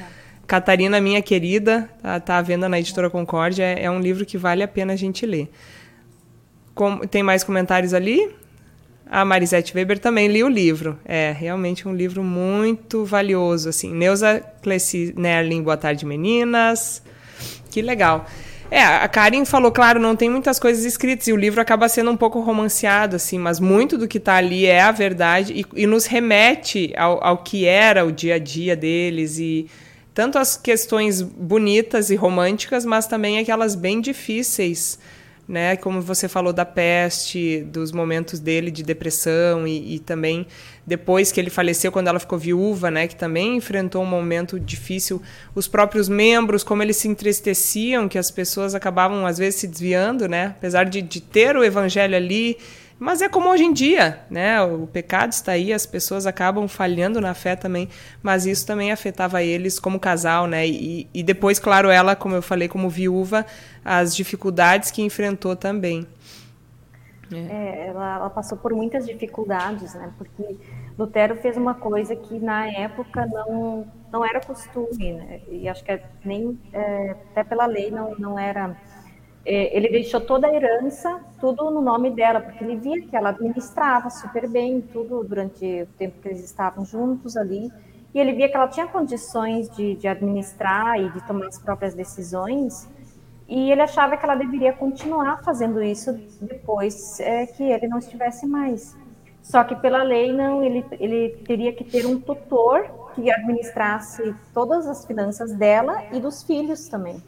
Catarina, 0.47 1.00
minha 1.00 1.23
querida, 1.23 1.88
tá, 2.02 2.21
tá 2.21 2.37
à 2.37 2.43
venda 2.43 2.69
na 2.69 2.78
Editora 2.78 3.09
Concórdia, 3.09 3.64
é, 3.64 3.85
é, 3.85 3.90
um 3.90 3.99
livro 3.99 4.26
que 4.26 4.37
vale 4.37 4.62
a 4.62 4.69
pena 4.69 4.93
a 4.93 4.97
gente 4.97 5.25
ler. 5.25 5.50
Com, 6.75 6.99
tem 6.99 7.23
mais 7.23 7.43
comentários 7.43 7.95
ali? 7.95 8.31
A 9.10 9.24
Marisete 9.24 9.74
Weber 9.74 9.98
também 9.98 10.28
li 10.28 10.44
o 10.44 10.48
livro. 10.48 10.98
É 11.04 11.32
realmente 11.32 11.88
um 11.88 11.94
livro 11.94 12.22
muito 12.22 13.04
valioso. 13.04 13.70
assim. 13.70 13.92
Neuza 13.92 14.42
Clessi 14.62 15.14
Nerlin, 15.16 15.62
boa 15.62 15.76
tarde, 15.76 16.04
meninas. 16.04 17.02
Que 17.70 17.80
legal. 17.80 18.26
É, 18.70 18.82
a 18.82 19.08
Karen 19.08 19.46
falou, 19.46 19.72
claro, 19.72 19.98
não 19.98 20.14
tem 20.14 20.28
muitas 20.28 20.58
coisas 20.58 20.84
escritas 20.84 21.26
e 21.26 21.32
o 21.32 21.36
livro 21.36 21.58
acaba 21.58 21.88
sendo 21.88 22.10
um 22.10 22.16
pouco 22.16 22.40
romanceado, 22.40 23.16
assim, 23.16 23.38
mas 23.38 23.58
muito 23.58 23.96
do 23.96 24.06
que 24.06 24.18
está 24.18 24.34
ali 24.34 24.66
é 24.66 24.82
a 24.82 24.92
verdade 24.92 25.54
e, 25.54 25.82
e 25.82 25.86
nos 25.86 26.04
remete 26.04 26.92
ao, 26.94 27.24
ao, 27.24 27.38
que 27.38 27.64
era 27.64 28.04
o 28.04 28.12
dia 28.12 28.34
a 28.34 28.38
dia 28.38 28.76
deles 28.76 29.38
e 29.38 29.70
tanto 30.12 30.36
as 30.38 30.54
questões 30.54 31.22
bonitas 31.22 32.10
e 32.10 32.14
românticas, 32.14 32.84
mas 32.84 33.06
também 33.06 33.38
aquelas 33.38 33.74
bem 33.74 34.02
difíceis 34.02 34.98
né? 35.49 35.76
Como 35.76 36.02
você 36.02 36.28
falou 36.28 36.52
da 36.52 36.64
peste, 36.67 37.62
dos 37.62 37.90
momentos 37.90 38.38
dele 38.38 38.71
de 38.71 38.83
depressão 38.83 39.67
e, 39.67 39.95
e, 39.95 39.99
também 39.99 40.47
depois 40.87 41.33
que 41.33 41.40
ele 41.40 41.49
faleceu, 41.49 41.90
quando 41.90 42.09
ela 42.09 42.21
ficou 42.21 42.38
viúva, 42.38 42.90
né? 42.90 43.09
Que 43.09 43.17
também 43.17 43.57
enfrentou 43.57 44.02
um 44.02 44.07
momento 44.07 44.61
difícil. 44.61 45.23
Os 45.55 45.67
próprios 45.67 46.07
membros, 46.09 46.62
como 46.62 46.83
eles 46.83 46.99
se 46.99 47.09
entristeciam, 47.09 48.09
que 48.09 48.19
as 48.19 48.31
pessoas 48.31 48.75
acabavam 48.75 49.25
às 49.25 49.38
vezes 49.38 49.61
se 49.61 49.67
desviando, 49.67 50.28
né? 50.28 50.55
Apesar 50.59 50.85
de, 50.85 51.00
de 51.00 51.21
ter 51.21 51.57
o 51.57 51.64
evangelho 51.64 52.14
ali 52.14 52.59
mas 52.99 53.23
é 53.23 53.28
como 53.28 53.49
hoje 53.49 53.64
em 53.64 53.73
dia, 53.73 54.21
né? 54.28 54.61
O 54.62 54.87
pecado 54.87 55.33
está 55.33 55.52
aí, 55.52 55.73
as 55.73 55.87
pessoas 55.87 56.26
acabam 56.26 56.67
falhando 56.67 57.21
na 57.21 57.33
fé 57.33 57.55
também, 57.55 57.88
mas 58.23 58.45
isso 58.45 58.67
também 58.67 58.90
afetava 58.90 59.43
eles 59.43 59.78
como 59.78 60.00
casal, 60.00 60.47
né? 60.47 60.67
E, 60.67 61.09
e 61.14 61.23
depois, 61.23 61.59
claro, 61.59 61.90
ela, 61.90 62.17
como 62.17 62.35
eu 62.35 62.43
falei, 62.43 62.69
como 62.69 62.90
viúva, 62.90 63.47
as 63.85 64.17
dificuldades 64.17 64.90
que 64.90 65.00
enfrentou 65.00 65.55
também. 65.55 66.07
É. 67.33 67.37
É, 67.37 67.87
ela, 67.88 68.17
ela, 68.17 68.31
passou 68.31 68.57
por 68.59 68.73
muitas 68.73 69.07
dificuldades, 69.07 69.95
né? 69.95 70.11
Porque 70.17 70.57
Lutero 70.99 71.37
fez 71.37 71.57
uma 71.57 71.75
coisa 71.75 72.17
que 72.17 72.38
na 72.38 72.67
época 72.67 73.26
não 73.26 73.87
não 74.11 74.25
era 74.25 74.40
costume, 74.40 75.12
né? 75.12 75.41
E 75.49 75.69
acho 75.69 75.84
que 75.84 75.93
é 75.93 76.02
nem 76.25 76.58
é, 76.73 77.11
até 77.30 77.45
pela 77.45 77.67
lei 77.67 77.91
não 77.91 78.15
não 78.19 78.39
era 78.39 78.75
ele 79.54 79.89
deixou 79.89 80.21
toda 80.21 80.47
a 80.47 80.54
herança, 80.54 81.21
tudo 81.41 81.71
no 81.71 81.80
nome 81.80 82.11
dela, 82.11 82.41
porque 82.41 82.63
ele 82.63 82.76
via 82.76 83.00
que 83.02 83.17
ela 83.17 83.30
administrava 83.30 84.11
super 84.11 84.49
bem 84.49 84.80
tudo 84.80 85.25
durante 85.25 85.82
o 85.82 85.87
tempo 85.99 86.21
que 86.21 86.28
eles 86.28 86.45
estavam 86.45 86.84
juntos 86.84 87.37
ali, 87.37 87.71
e 88.15 88.21
ele 88.21 88.32
via 88.32 88.49
que 88.49 88.56
ela 88.56 88.69
tinha 88.69 88.87
condições 88.87 89.71
de, 89.71 89.95
de 89.97 90.08
administrar 90.08 91.00
e 91.00 91.11
de 91.11 91.26
tomar 91.26 91.47
as 91.47 91.58
próprias 91.58 91.95
decisões, 91.95 92.89
e 93.49 93.73
ele 93.73 93.80
achava 93.80 94.17
que 94.17 94.25
ela 94.25 94.34
deveria 94.34 94.73
continuar 94.75 95.43
fazendo 95.43 95.82
isso 95.82 96.13
depois 96.43 97.19
é, 97.21 97.47
que 97.47 97.63
ele 97.63 97.89
não 97.89 97.99
estivesse 97.99 98.47
mais. 98.47 98.95
Só 99.43 99.65
que 99.65 99.75
pela 99.76 100.02
lei 100.02 100.30
não, 100.30 100.63
ele, 100.63 100.84
ele 101.00 101.43
teria 101.47 101.73
que 101.73 101.82
ter 101.82 102.04
um 102.04 102.21
tutor 102.21 103.13
que 103.15 103.30
administrasse 103.30 104.34
todas 104.52 104.87
as 104.87 105.06
finanças 105.06 105.54
dela 105.54 106.04
e 106.13 106.21
dos 106.21 106.43
filhos 106.43 106.87
também. 106.89 107.23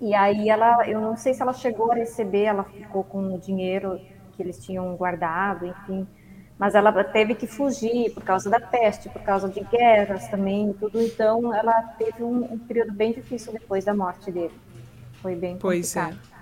E 0.00 0.14
aí 0.14 0.48
ela, 0.48 0.88
eu 0.88 1.00
não 1.00 1.16
sei 1.16 1.34
se 1.34 1.42
ela 1.42 1.52
chegou 1.52 1.92
a 1.92 1.94
receber, 1.94 2.44
ela 2.44 2.64
ficou 2.64 3.04
com 3.04 3.34
o 3.34 3.38
dinheiro 3.38 4.00
que 4.32 4.42
eles 4.42 4.58
tinham 4.64 4.94
guardado, 4.96 5.66
enfim. 5.66 6.06
Mas 6.58 6.74
ela 6.74 7.04
teve 7.04 7.34
que 7.34 7.46
fugir 7.46 8.12
por 8.12 8.22
causa 8.22 8.48
da 8.48 8.60
peste, 8.60 9.08
por 9.08 9.22
causa 9.22 9.48
de 9.48 9.60
guerras 9.60 10.28
também, 10.28 10.72
tudo. 10.78 11.00
Então 11.00 11.54
ela 11.54 11.82
teve 11.98 12.22
um, 12.22 12.52
um 12.52 12.58
período 12.58 12.92
bem 12.92 13.12
difícil 13.12 13.52
depois 13.52 13.84
da 13.84 13.94
morte 13.94 14.30
dele. 14.30 14.54
Foi 15.20 15.34
bem 15.34 15.56
pois 15.58 15.96
é. 15.96 16.00
complicado. 16.00 16.20
Pois 16.20 16.30
é. 16.30 16.34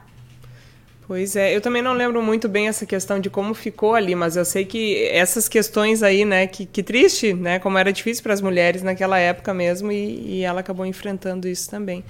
Pois 1.04 1.36
é, 1.36 1.54
eu 1.54 1.60
também 1.60 1.82
não 1.82 1.92
lembro 1.92 2.22
muito 2.22 2.48
bem 2.48 2.68
essa 2.68 2.86
questão 2.86 3.18
de 3.18 3.28
como 3.28 3.52
ficou 3.54 3.94
ali, 3.94 4.14
mas 4.14 4.36
eu 4.36 4.44
sei 4.44 4.64
que 4.64 5.04
essas 5.08 5.48
questões 5.48 6.02
aí, 6.02 6.24
né, 6.24 6.46
que, 6.46 6.64
que 6.64 6.82
triste, 6.82 7.34
né, 7.34 7.58
como 7.58 7.76
era 7.76 7.92
difícil 7.92 8.22
para 8.22 8.32
as 8.32 8.40
mulheres 8.40 8.82
naquela 8.82 9.18
época 9.18 9.52
mesmo, 9.52 9.90
e, 9.90 10.38
e 10.38 10.42
ela 10.42 10.60
acabou 10.60 10.86
enfrentando 10.86 11.48
isso 11.48 11.68
também. 11.68 12.04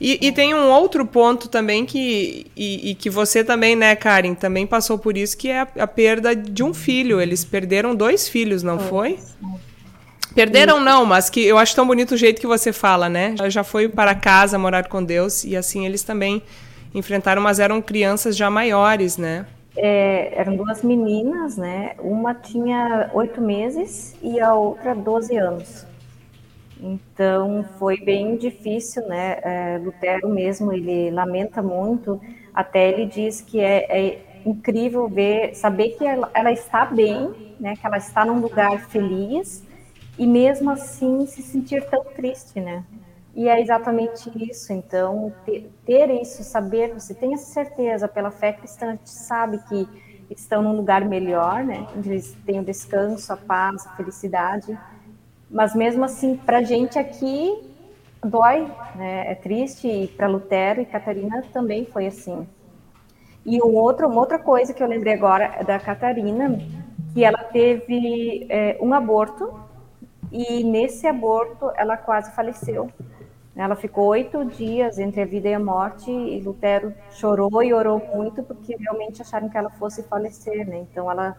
E, 0.00 0.26
e, 0.26 0.32
tem 0.32 0.54
um 0.54 0.70
outro 0.70 1.06
ponto 1.06 1.48
também 1.48 1.86
que 1.86 2.46
e, 2.56 2.90
e, 2.90 2.94
que 2.94 3.08
você 3.08 3.42
também, 3.42 3.74
né, 3.74 3.96
Karen, 3.96 4.34
também 4.34 4.66
passou 4.66 4.98
por 4.98 5.16
isso, 5.16 5.36
que 5.36 5.48
é 5.48 5.60
a, 5.60 5.68
a 5.80 5.86
perda 5.86 6.36
de 6.36 6.62
um 6.62 6.74
filho. 6.74 7.20
Eles 7.20 7.44
perderam 7.44 7.94
dois 7.94 8.28
filhos, 8.28 8.62
não 8.62 8.78
foi? 8.78 9.18
Perderam 10.34 10.78
não, 10.78 11.06
mas 11.06 11.30
que 11.30 11.42
eu 11.42 11.56
acho 11.56 11.74
tão 11.74 11.86
bonito 11.86 12.12
o 12.12 12.16
jeito 12.16 12.40
que 12.40 12.46
você 12.46 12.70
fala, 12.70 13.08
né? 13.08 13.34
Já 13.48 13.64
foi 13.64 13.88
para 13.88 14.14
casa 14.14 14.58
morar 14.58 14.86
com 14.86 15.02
Deus 15.02 15.44
e 15.44 15.56
assim 15.56 15.86
eles 15.86 16.02
também 16.02 16.42
enfrentaram, 16.94 17.40
mas 17.40 17.58
eram 17.58 17.80
crianças 17.80 18.36
já 18.36 18.50
maiores, 18.50 19.16
né? 19.16 19.46
É, 19.74 20.38
eram 20.38 20.56
duas 20.56 20.82
meninas, 20.82 21.56
né? 21.56 21.94
Uma 21.98 22.34
tinha 22.34 23.10
oito 23.14 23.40
meses 23.40 24.14
e 24.22 24.38
a 24.38 24.54
outra 24.54 24.94
doze 24.94 25.36
anos. 25.36 25.86
Então 26.80 27.64
foi 27.78 27.98
bem 27.98 28.36
difícil, 28.36 29.06
né? 29.06 29.38
É, 29.42 29.78
Lutero 29.78 30.28
mesmo 30.28 30.72
ele 30.72 31.10
lamenta 31.10 31.62
muito, 31.62 32.20
até 32.52 32.88
ele 32.90 33.06
diz 33.06 33.40
que 33.40 33.60
é, 33.60 33.86
é 33.88 34.40
incrível 34.44 35.08
ver, 35.08 35.54
saber 35.54 35.90
que 35.90 36.04
ela, 36.04 36.30
ela, 36.34 36.52
está 36.52 36.84
bem, 36.84 37.54
né? 37.58 37.74
Que 37.76 37.86
ela 37.86 37.96
está 37.96 38.24
num 38.24 38.40
lugar 38.40 38.78
feliz 38.88 39.64
e 40.18 40.26
mesmo 40.26 40.70
assim 40.70 41.26
se 41.26 41.42
sentir 41.42 41.84
tão 41.88 42.04
triste, 42.04 42.60
né? 42.60 42.84
E 43.34 43.48
é 43.48 43.60
exatamente 43.60 44.30
isso. 44.50 44.72
Então 44.72 45.32
ter, 45.46 45.70
ter 45.84 46.10
isso, 46.10 46.44
saber, 46.44 46.92
você 46.92 47.14
tem 47.14 47.32
essa 47.32 47.52
certeza 47.52 48.06
pela 48.06 48.30
fé 48.30 48.52
cristã, 48.52 48.88
a 48.88 48.90
gente 48.92 49.10
sabe 49.10 49.58
que 49.68 49.88
estão 50.30 50.62
num 50.62 50.76
lugar 50.76 51.04
melhor, 51.06 51.64
né? 51.64 51.86
Onde 51.96 52.10
eles 52.10 52.36
têm 52.44 52.60
o 52.60 52.64
descanso, 52.64 53.32
a 53.32 53.36
paz, 53.36 53.86
a 53.86 53.96
felicidade 53.96 54.78
mas 55.50 55.74
mesmo 55.74 56.04
assim, 56.04 56.36
para 56.36 56.62
gente 56.62 56.98
aqui 56.98 57.62
dói, 58.24 58.70
né? 58.94 59.30
É 59.30 59.34
triste 59.34 59.88
e 59.88 60.08
para 60.08 60.26
Lutero 60.26 60.80
e 60.80 60.86
Catarina 60.86 61.42
também 61.52 61.84
foi 61.86 62.06
assim. 62.06 62.46
E 63.44 63.62
um 63.62 63.74
outro, 63.76 64.08
uma 64.08 64.20
outra 64.20 64.38
coisa 64.38 64.74
que 64.74 64.82
eu 64.82 64.88
lembrei 64.88 65.14
agora 65.14 65.54
é 65.58 65.64
da 65.64 65.78
Catarina, 65.78 66.58
que 67.14 67.24
ela 67.24 67.38
teve 67.44 68.46
é, 68.48 68.76
um 68.80 68.92
aborto 68.92 69.54
e 70.32 70.64
nesse 70.64 71.06
aborto 71.06 71.70
ela 71.76 71.96
quase 71.96 72.34
faleceu. 72.34 72.90
Ela 73.54 73.74
ficou 73.74 74.08
oito 74.08 74.44
dias 74.44 74.98
entre 74.98 75.22
a 75.22 75.24
vida 75.24 75.48
e 75.48 75.54
a 75.54 75.58
morte 75.58 76.10
e 76.10 76.40
Lutero 76.40 76.92
chorou 77.10 77.62
e 77.62 77.72
orou 77.72 78.02
muito 78.14 78.42
porque 78.42 78.76
realmente 78.76 79.22
acharam 79.22 79.48
que 79.48 79.56
ela 79.56 79.70
fosse 79.70 80.02
falecer, 80.02 80.68
né? 80.68 80.84
Então 80.90 81.10
ela 81.10 81.36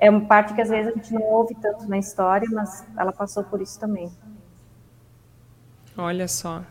é 0.00 0.08
uma 0.08 0.20
parte 0.22 0.54
que 0.54 0.60
às 0.60 0.68
vezes 0.68 0.92
a 0.92 0.96
gente 0.96 1.12
não 1.12 1.22
ouve 1.22 1.54
tanto 1.60 1.86
na 1.88 1.98
história, 1.98 2.48
mas 2.50 2.84
ela 2.96 3.12
passou 3.12 3.42
por 3.44 3.60
isso 3.60 3.78
também. 3.78 4.10
Olha 5.96 6.28
só. 6.28 6.62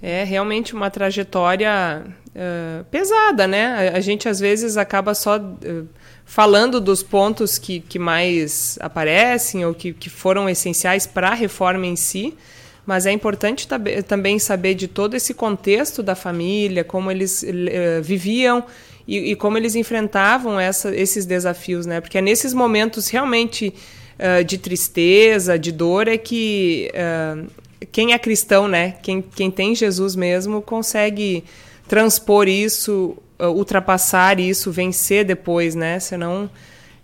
É 0.00 0.24
realmente 0.24 0.74
uma 0.74 0.90
trajetória 0.90 2.04
uh, 2.28 2.84
pesada, 2.84 3.46
né? 3.46 3.90
A, 3.90 3.96
a, 3.98 4.00
gente 4.00 4.28
às 4.28 4.40
vezes 4.40 4.76
acaba 4.76 5.14
só 5.14 5.38
uh, 5.38 5.88
falando 6.24 6.80
dos 6.80 7.02
pontos 7.02 7.58
que, 7.58 7.80
que 7.80 7.98
mais 7.98 8.78
aparecem 8.80 9.64
ou 9.64 9.74
que, 9.74 9.92
que 9.92 10.10
foram 10.10 10.48
essenciais 10.48 11.06
para 11.06 11.28
a 11.28 11.34
reforma 11.34 11.86
em 11.86 11.96
si, 11.96 12.36
mas 12.84 13.06
é 13.06 13.12
importante 13.12 13.68
também 14.08 14.38
saber 14.40 14.74
de 14.74 14.88
todo 14.88 15.14
esse 15.14 15.34
contexto 15.34 16.02
da 16.02 16.16
família, 16.16 16.82
como 16.82 17.10
eles 17.10 17.42
uh, 17.42 18.02
viviam 18.02 18.64
e, 19.06 19.32
e 19.32 19.36
como 19.36 19.56
eles 19.56 19.74
enfrentavam 19.74 20.58
essa, 20.58 20.94
esses 20.94 21.26
desafios, 21.26 21.86
né? 21.86 22.00
Porque 22.00 22.18
é 22.18 22.20
nesses 22.20 22.54
momentos 22.54 23.08
realmente 23.08 23.74
uh, 24.18 24.44
de 24.44 24.58
tristeza, 24.58 25.58
de 25.58 25.72
dor, 25.72 26.08
é 26.08 26.16
que 26.16 26.90
uh, 26.94 27.50
quem 27.90 28.12
é 28.12 28.18
cristão, 28.18 28.68
né? 28.68 28.94
Quem, 29.02 29.22
quem 29.22 29.50
tem 29.50 29.74
Jesus 29.74 30.14
mesmo 30.14 30.62
consegue 30.62 31.44
transpor 31.88 32.48
isso, 32.48 33.16
uh, 33.38 33.46
ultrapassar 33.46 34.38
isso, 34.38 34.70
vencer 34.70 35.24
depois, 35.24 35.74
né? 35.74 35.98
Senão, 35.98 36.48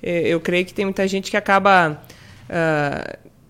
eu 0.00 0.38
creio 0.38 0.64
que 0.64 0.72
tem 0.72 0.84
muita 0.84 1.08
gente 1.08 1.28
que 1.28 1.36
acaba 1.36 2.00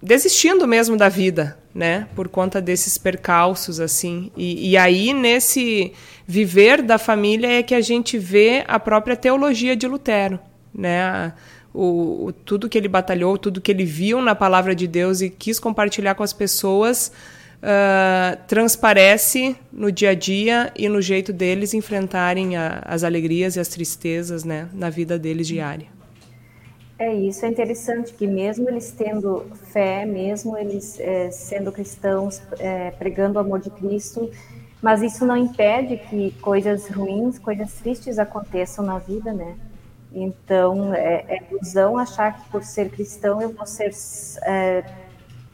desistindo 0.03 0.67
mesmo 0.67 0.97
da 0.97 1.11
vida, 1.11 1.59
né? 1.79 2.09
Por 2.17 2.29
conta 2.29 2.61
desses 2.61 2.99
percalços, 2.99 3.79
assim. 3.79 4.33
E, 4.37 4.71
e, 4.71 4.77
aí, 4.77 5.13
nesse 5.15 5.93
viver 6.27 6.83
da 6.83 6.99
família, 6.99 7.47
é 7.47 7.63
que 7.63 7.73
a 7.73 7.81
gente 7.81 8.19
vê 8.19 8.65
a 8.67 8.81
própria 8.81 9.15
teologia 9.15 9.77
de 9.77 9.87
Lutero, 9.87 10.41
né? 10.75 11.33
O, 11.73 12.27
o, 12.27 12.33
tudo 12.33 12.69
que 12.69 12.77
ele 12.77 12.89
batalhou, 12.89 13.39
tudo 13.39 13.61
que 13.61 13.71
ele 13.71 13.85
viu 13.85 14.21
na 14.21 14.35
palavra 14.35 14.75
de 14.75 14.89
Deus 14.89 15.21
e 15.21 15.31
quis 15.31 15.61
compartilhar 15.61 16.17
com 16.17 16.25
as 16.25 16.33
pessoas, 16.33 17.13
uh, 17.63 18.37
transparece 18.49 19.55
no 19.73 19.93
dia 19.93 20.11
a 20.11 20.15
dia 20.15 20.73
e 20.75 20.89
no 20.89 21.01
jeito 21.01 21.33
deles 21.33 21.75
enfrentarem 21.75 22.57
a, 22.57 22.83
as 22.87 23.05
alegrias 23.05 23.55
e 23.55 23.61
as 23.61 23.69
tristezas, 23.69 24.43
né? 24.43 24.69
Na 24.73 24.91
vida 24.91 25.17
deles 25.17 25.47
diária. 25.47 25.98
É 26.99 27.15
isso, 27.15 27.47
é 27.47 27.49
interessante 27.49 28.13
que 28.13 28.27
mesmo 28.27 28.69
eles 28.69 28.91
tendo 28.91 29.47
fé, 29.73 30.05
mesmo 30.05 30.59
eles 30.59 30.99
é, 30.99 31.31
sendo 31.31 31.71
cristãos, 31.71 32.43
é, 32.59 32.91
pregando 32.91 33.39
o 33.39 33.41
amor 33.41 33.61
de 33.61 33.71
Cristo, 33.71 34.29
mas 34.83 35.01
isso 35.01 35.25
não 35.25 35.37
impede 35.37 35.97
que 35.97 36.33
coisas 36.41 36.89
ruins, 36.89 37.39
coisas 37.39 37.73
tristes 37.75 38.19
aconteçam 38.19 38.85
na 38.85 38.99
vida, 38.99 39.33
né? 39.33 39.57
Então, 40.13 40.93
é, 40.93 41.25
é 41.29 41.43
ilusão 41.51 41.97
achar 41.97 42.37
que 42.37 42.49
por 42.51 42.65
ser 42.65 42.91
cristão 42.91 43.41
eu 43.41 43.51
vou 43.51 43.67
ser 43.67 43.93
é, 44.43 44.85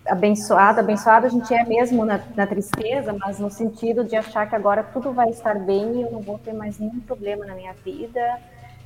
abençoado. 0.06 0.80
Abençoado 0.80 1.26
a 1.26 1.28
gente 1.28 1.52
é 1.52 1.64
mesmo 1.64 2.04
na, 2.04 2.20
na, 2.34 2.46
tristeza, 2.46 3.12
mas 3.12 3.38
no 3.38 3.50
sentido 3.50 4.04
de 4.04 4.16
achar 4.16 4.48
que 4.48 4.54
agora 4.54 4.82
tudo 4.82 5.12
vai 5.12 5.30
estar 5.30 5.58
bem 5.58 5.96
e 5.96 6.02
eu 6.02 6.10
não 6.10 6.20
vou 6.20 6.38
ter 6.38 6.52
mais 6.52 6.78
nenhum 6.78 7.00
problema 7.00 7.44
na 7.44 7.54
minha 7.54 7.72
vida, 7.84 8.20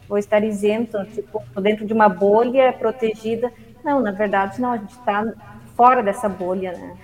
vou 0.09 0.19
estar 0.19 0.43
isento, 0.43 1.05
tipo, 1.07 1.43
dentro 1.61 1.87
de 1.87 1.93
uma 1.93 2.09
bolha 2.09 2.73
protegida. 2.73 3.53
Não, 3.85 4.01
na 4.01 4.11
verdade, 4.11 4.61
não, 4.61 4.73
a 4.73 4.77
gente 4.79 4.91
está 4.91 5.33
fora 5.77 6.03
dessa 6.03 6.29
bolha, 6.29 6.73
né? 6.73 6.97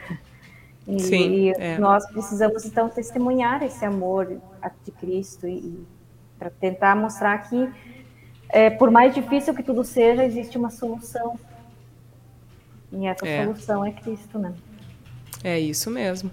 E, 0.87 1.01
Sim, 1.01 1.53
é. 1.57 1.79
nós 1.79 2.07
precisamos, 2.11 2.65
então, 2.65 2.89
testemunhar 2.89 3.63
esse 3.63 3.85
amor 3.85 4.27
de 4.83 4.91
Cristo 4.93 5.47
e, 5.47 5.57
e 5.57 5.87
para 6.39 6.51
tentar 6.51 6.95
mostrar 6.95 7.39
que, 7.49 7.71
é, 8.51 8.69
por 8.69 8.91
mais 8.91 9.15
difícil 9.15 9.55
que 9.55 9.63
tudo 9.63 9.83
seja, 9.83 10.25
existe 10.25 10.59
uma 10.59 10.71
solução. 10.71 11.39
E 12.93 13.07
essa 13.07 13.27
é. 13.27 13.45
solução 13.45 13.85
é 13.85 13.93
Cristo, 13.93 14.39
né? 14.39 14.53
É 15.45 15.61
isso 15.61 15.91
mesmo. 15.91 16.31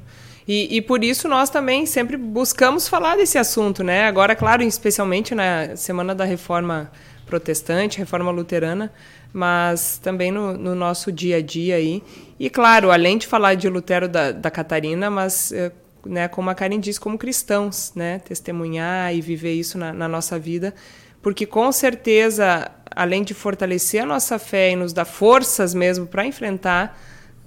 E, 0.47 0.77
e, 0.77 0.81
por 0.81 1.03
isso 1.03 1.27
nós 1.27 1.49
também 1.49 1.85
sempre 1.85 2.17
buscamos 2.17 2.87
falar 2.87 3.15
desse 3.15 3.37
assunto, 3.37 3.83
né? 3.83 4.05
Agora, 4.05 4.35
claro, 4.35 4.63
especialmente 4.63 5.35
na 5.35 5.75
Semana 5.75 6.15
da 6.15 6.25
Reforma 6.25 6.91
Protestante, 7.25 7.99
Reforma 7.99 8.31
Luterana, 8.31 8.91
mas 9.31 9.99
também 9.99 10.31
no, 10.31 10.57
no 10.57 10.73
nosso 10.73 11.11
dia 11.11 11.37
a 11.37 11.41
dia 11.41 11.75
aí. 11.75 12.01
E 12.39 12.49
claro, 12.49 12.89
além 12.89 13.17
de 13.17 13.27
falar 13.27 13.53
de 13.53 13.69
Lutero 13.69 14.07
da, 14.09 14.31
da 14.31 14.49
Catarina, 14.49 15.09
mas 15.09 15.51
eh, 15.51 15.71
né, 16.05 16.27
como 16.27 16.49
a 16.49 16.55
Karen 16.55 16.79
diz, 16.79 16.97
como 16.97 17.17
cristãos, 17.17 17.91
né? 17.95 18.19
Testemunhar 18.19 19.13
e 19.13 19.21
viver 19.21 19.53
isso 19.53 19.77
na, 19.77 19.93
na 19.93 20.07
nossa 20.07 20.39
vida, 20.39 20.73
porque 21.21 21.45
com 21.45 21.71
certeza, 21.71 22.69
além 22.89 23.23
de 23.23 23.33
fortalecer 23.33 24.01
a 24.01 24.05
nossa 24.05 24.39
fé 24.39 24.71
e 24.71 24.75
nos 24.75 24.91
dar 24.91 25.05
forças 25.05 25.73
mesmo 25.73 26.07
para 26.07 26.25
enfrentar 26.25 26.99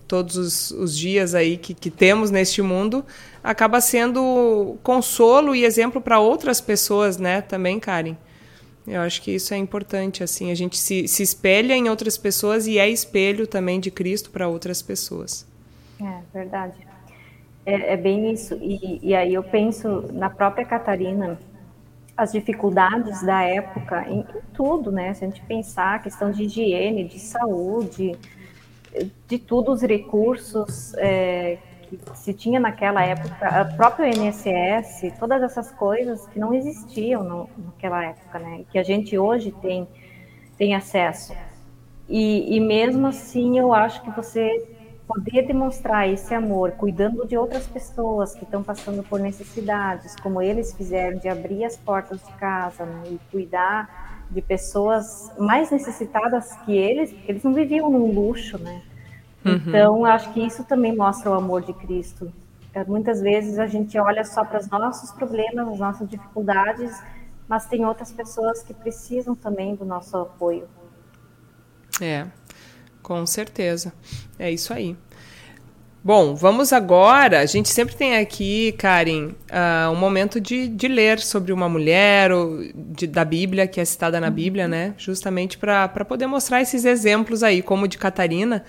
todos 0.07 0.37
os, 0.37 0.71
os 0.71 0.97
dias 0.97 1.35
aí 1.35 1.57
que, 1.57 1.75
que, 1.75 1.91
temos 1.91 2.31
neste 2.31 2.63
mundo, 2.63 3.05
acaba 3.43 3.81
sendo 3.81 4.77
consolo 4.83 5.55
e 5.55 5.65
exemplo 5.65 6.01
para 6.01 6.21
outras 6.21 6.61
pessoas, 6.61 7.19
né? 7.19 7.41
Também, 7.41 7.81
Karen. 7.81 8.17
Eu 8.87 9.01
acho 9.01 9.23
que 9.23 9.35
isso 9.35 9.55
é 9.55 9.57
importante, 9.57 10.23
assim, 10.23 10.51
a 10.51 10.55
gente 10.55 10.77
se, 10.77 11.09
se 11.09 11.23
espelha 11.23 11.75
em 11.75 11.89
outras 11.89 12.19
pessoas 12.19 12.67
e 12.67 12.79
é 12.79 12.89
espelho 12.89 13.47
também 13.47 13.81
de 13.81 13.91
Cristo 13.91 14.31
para 14.31 14.47
outras 14.47 14.83
pessoas. 14.83 15.47
É, 16.01 16.21
verdade. 16.33 16.77
É, 17.65 17.95
é 17.95 17.97
bem 17.97 18.31
isso. 18.31 18.55
E, 18.61 19.01
e 19.03 19.15
aí 19.15 19.33
eu 19.33 19.43
penso 19.43 20.05
na 20.13 20.29
própria 20.29 20.67
Catarina, 20.67 21.39
as 22.17 22.33
dificuldades 22.33 23.23
da 23.23 23.43
época 23.43 24.07
em, 24.09 24.21
em, 24.21 24.27
tudo, 24.53 24.93
né? 24.93 25.15
Se 25.15 25.25
a 25.25 25.29
gente 25.29 25.43
pensar 25.43 26.03
questão 26.03 26.31
de 26.31 26.45
higiene, 26.45 27.05
de 27.05 27.19
saúde, 27.19 28.17
de 29.27 29.39
tudo 29.39 29.73
os 29.73 29.83
recursos 29.83 30.95
é, 30.97 31.59
que 31.89 31.99
se 32.15 32.33
tinha 32.33 32.61
naquela 32.61 33.05
época, 33.05 33.69
o 33.73 33.77
próprio 33.77 34.07
INSS, 34.07 35.13
todas 35.19 35.43
essas 35.43 35.71
coisas 35.71 36.27
que 36.29 36.39
não 36.39 36.55
existiam 36.55 37.23
no, 37.23 37.49
naquela 37.59 38.05
época, 38.05 38.39
né? 38.39 38.65
Que 38.71 38.79
a 38.79 38.83
gente 38.83 39.19
hoje 39.19 39.53
tem, 39.63 39.87
tem 40.57 40.75
acesso. 40.75 41.35
E, 42.09 42.57
e 42.57 42.61
mesmo 42.61 43.07
assim, 43.07 43.59
eu 43.59 43.73
acho 43.73 44.03
que 44.03 44.11
você 44.11 44.69
poder 45.07 45.47
demonstrar 45.47 46.09
esse 46.09 46.35
amor, 46.35 46.73
cuidando 46.73 47.27
de 47.27 47.37
outras 47.37 47.67
pessoas 47.67 48.35
que 48.35 48.45
estão 48.45 48.63
passando 48.63 49.03
por 49.03 49.21
necessidades, 49.21 50.17
como 50.17 50.41
eles 50.41 50.75
fizeram, 50.75 51.19
de 51.19 51.29
abrir 51.29 51.65
as 51.65 51.77
portas 51.77 52.25
de 52.25 52.33
casa 52.33 52.85
né? 52.87 53.03
e 53.11 53.21
cuidar 53.31 54.14
de 54.35 54.43
pessoas 54.43 55.31
mais 55.39 55.71
necessitadas 55.71 56.53
que 56.65 56.77
eles, 56.77 57.13
porque 57.13 57.31
eles 57.31 57.43
não 57.45 57.55
viviam 57.55 57.89
num 57.89 58.13
luxo, 58.13 58.59
né? 58.59 58.83
Uhum. 59.45 59.55
Então, 59.55 60.05
acho 60.05 60.33
que 60.33 60.45
isso 60.45 60.65
também 60.65 60.97
mostra 60.97 61.31
o 61.31 61.35
amor 61.35 61.63
de 61.63 61.73
Cristo. 61.73 62.33
É, 62.73 62.83
muitas 62.85 63.21
vezes 63.21 63.59
a 63.59 63.67
gente 63.69 63.97
olha 63.99 64.25
só 64.25 64.45
para 64.45 64.59
os 64.59 64.69
nossos 64.69 65.13
problemas, 65.13 65.69
as 65.69 65.79
nossas 65.79 66.09
dificuldades, 66.09 67.01
mas 67.47 67.67
tem 67.67 67.85
outras 67.85 68.11
pessoas 68.11 68.63
que 68.63 68.75
precisam 68.75 69.35
também 69.37 69.77
do 69.77 69.85
nosso 69.85 70.17
apoio. 70.17 70.67
É, 72.01 72.27
com 73.01 73.25
certeza. 73.27 73.93
É 74.39 74.51
isso 74.51 74.73
aí. 74.73 74.97
Bom, 76.07 76.35
vamos 76.35 76.71
agora. 76.71 77.41
A 77.41 77.47
gente 77.47 77.71
sempre 77.71 77.97
tem 77.97 78.19
aqui, 78.19 78.73
Karen, 78.73 79.29
uh, 79.29 79.91
um 79.91 79.97
momento 79.97 80.39
de, 80.39 80.69
de 80.69 80.87
ler 80.87 81.19
sobre 81.19 81.51
uma 81.51 81.67
mulher 81.67 82.31
ou 82.31 82.63
de, 82.75 83.07
da 83.07 83.25
Bíblia, 83.25 83.67
que 83.67 83.81
é 83.81 83.85
citada 83.87 84.21
na 84.21 84.29
Bíblia, 84.29 84.69
né? 84.69 84.93
Justamente 84.99 85.57
para 85.57 85.89
poder 86.05 86.27
mostrar 86.27 86.61
esses 86.61 86.85
exemplos 86.85 87.43
aí, 87.43 87.63
como 87.63 87.89
de 87.89 87.97
Catarina. 87.97 88.67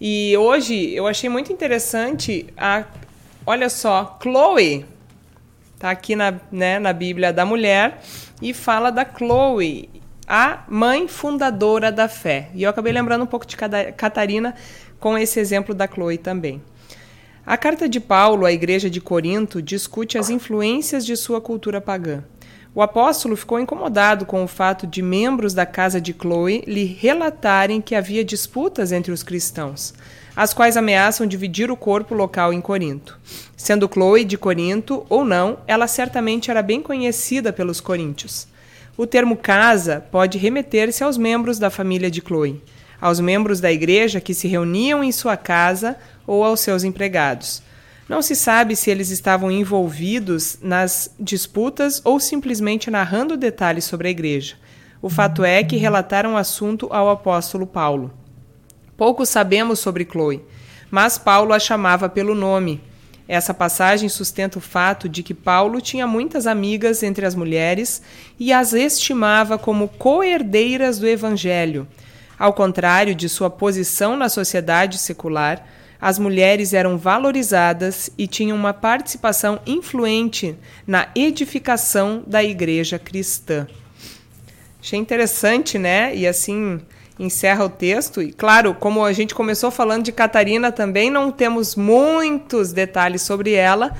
E 0.00 0.34
hoje 0.38 0.94
eu 0.94 1.06
achei 1.06 1.28
muito 1.28 1.52
interessante 1.52 2.46
a. 2.56 2.84
Olha 3.44 3.68
só, 3.68 4.18
Chloe. 4.22 4.86
Tá 5.78 5.90
aqui 5.90 6.16
na, 6.16 6.40
né, 6.50 6.78
na 6.78 6.94
Bíblia 6.94 7.34
da 7.34 7.44
mulher 7.44 8.00
e 8.40 8.54
fala 8.54 8.90
da 8.90 9.04
Chloe, 9.04 9.90
a 10.26 10.64
mãe 10.66 11.06
fundadora 11.06 11.92
da 11.92 12.08
fé. 12.08 12.48
E 12.54 12.62
eu 12.62 12.70
acabei 12.70 12.94
lembrando 12.94 13.24
um 13.24 13.26
pouco 13.26 13.46
de 13.46 13.58
Catarina 13.58 14.54
com 14.98 15.18
esse 15.18 15.38
exemplo 15.38 15.74
da 15.74 15.86
Chloe 15.86 16.16
também. 16.16 16.62
A 17.48 17.56
carta 17.56 17.88
de 17.88 17.98
Paulo 17.98 18.44
à 18.44 18.52
igreja 18.52 18.90
de 18.90 19.00
Corinto 19.00 19.62
discute 19.62 20.18
as 20.18 20.28
influências 20.28 21.06
de 21.06 21.16
sua 21.16 21.40
cultura 21.40 21.80
pagã. 21.80 22.22
O 22.74 22.82
apóstolo 22.82 23.34
ficou 23.36 23.58
incomodado 23.58 24.26
com 24.26 24.44
o 24.44 24.46
fato 24.46 24.86
de 24.86 25.00
membros 25.00 25.54
da 25.54 25.64
casa 25.64 25.98
de 25.98 26.12
Chloe 26.12 26.62
lhe 26.66 26.84
relatarem 26.84 27.80
que 27.80 27.94
havia 27.94 28.22
disputas 28.22 28.92
entre 28.92 29.12
os 29.12 29.22
cristãos, 29.22 29.94
as 30.36 30.52
quais 30.52 30.76
ameaçam 30.76 31.26
dividir 31.26 31.70
o 31.70 31.76
corpo 31.76 32.14
local 32.14 32.52
em 32.52 32.60
Corinto. 32.60 33.18
Sendo 33.56 33.88
Chloe 33.90 34.26
de 34.26 34.36
Corinto 34.36 35.06
ou 35.08 35.24
não, 35.24 35.60
ela 35.66 35.86
certamente 35.86 36.50
era 36.50 36.60
bem 36.60 36.82
conhecida 36.82 37.50
pelos 37.50 37.80
coríntios. 37.80 38.46
O 38.94 39.06
termo 39.06 39.38
casa 39.38 40.04
pode 40.10 40.36
remeter-se 40.36 41.02
aos 41.02 41.16
membros 41.16 41.58
da 41.58 41.70
família 41.70 42.10
de 42.10 42.20
Chloe, 42.20 42.62
aos 43.00 43.20
membros 43.20 43.58
da 43.58 43.72
igreja 43.72 44.20
que 44.20 44.34
se 44.34 44.46
reuniam 44.48 45.02
em 45.02 45.12
sua 45.12 45.36
casa 45.36 45.96
ou 46.28 46.44
aos 46.44 46.60
seus 46.60 46.84
empregados. 46.84 47.62
Não 48.08 48.22
se 48.22 48.36
sabe 48.36 48.76
se 48.76 48.90
eles 48.90 49.10
estavam 49.10 49.50
envolvidos 49.50 50.58
nas 50.62 51.10
disputas 51.18 52.00
ou 52.04 52.20
simplesmente 52.20 52.90
narrando 52.90 53.36
detalhes 53.36 53.84
sobre 53.84 54.08
a 54.08 54.10
igreja. 54.10 54.56
O 55.02 55.10
fato 55.10 55.44
é 55.44 55.64
que 55.64 55.76
relataram 55.76 56.34
o 56.34 56.36
assunto 56.36 56.88
ao 56.90 57.10
apóstolo 57.10 57.66
Paulo. 57.66 58.12
Pouco 58.96 59.26
sabemos 59.26 59.78
sobre 59.78 60.06
Chloe, 60.10 60.44
mas 60.90 61.18
Paulo 61.18 61.52
a 61.52 61.58
chamava 61.58 62.08
pelo 62.08 62.34
nome. 62.34 62.80
Essa 63.28 63.52
passagem 63.52 64.08
sustenta 64.08 64.58
o 64.58 64.60
fato 64.60 65.06
de 65.06 65.22
que 65.22 65.34
Paulo 65.34 65.80
tinha 65.80 66.06
muitas 66.06 66.46
amigas 66.46 67.02
entre 67.02 67.26
as 67.26 67.34
mulheres 67.34 68.02
e 68.38 68.52
as 68.52 68.72
estimava 68.72 69.58
como 69.58 69.86
co-herdeiras 69.86 70.98
do 70.98 71.06
evangelho. 71.06 71.86
Ao 72.38 72.54
contrário 72.54 73.14
de 73.14 73.28
sua 73.28 73.50
posição 73.50 74.16
na 74.16 74.30
sociedade 74.30 74.96
secular, 74.96 75.62
as 76.00 76.18
mulheres 76.18 76.72
eram 76.72 76.96
valorizadas 76.96 78.10
e 78.16 78.26
tinham 78.26 78.56
uma 78.56 78.72
participação 78.72 79.60
influente 79.66 80.56
na 80.86 81.08
edificação 81.14 82.22
da 82.26 82.42
igreja 82.42 82.98
cristã. 82.98 83.66
Achei 84.80 84.98
interessante, 84.98 85.78
né? 85.78 86.14
E 86.14 86.26
assim, 86.26 86.80
encerra 87.18 87.64
o 87.64 87.68
texto. 87.68 88.22
E 88.22 88.32
claro, 88.32 88.74
como 88.74 89.04
a 89.04 89.12
gente 89.12 89.34
começou 89.34 89.70
falando 89.70 90.04
de 90.04 90.12
Catarina 90.12 90.70
também, 90.70 91.10
não 91.10 91.32
temos 91.32 91.74
muitos 91.74 92.72
detalhes 92.72 93.22
sobre 93.22 93.52
ela, 93.52 93.92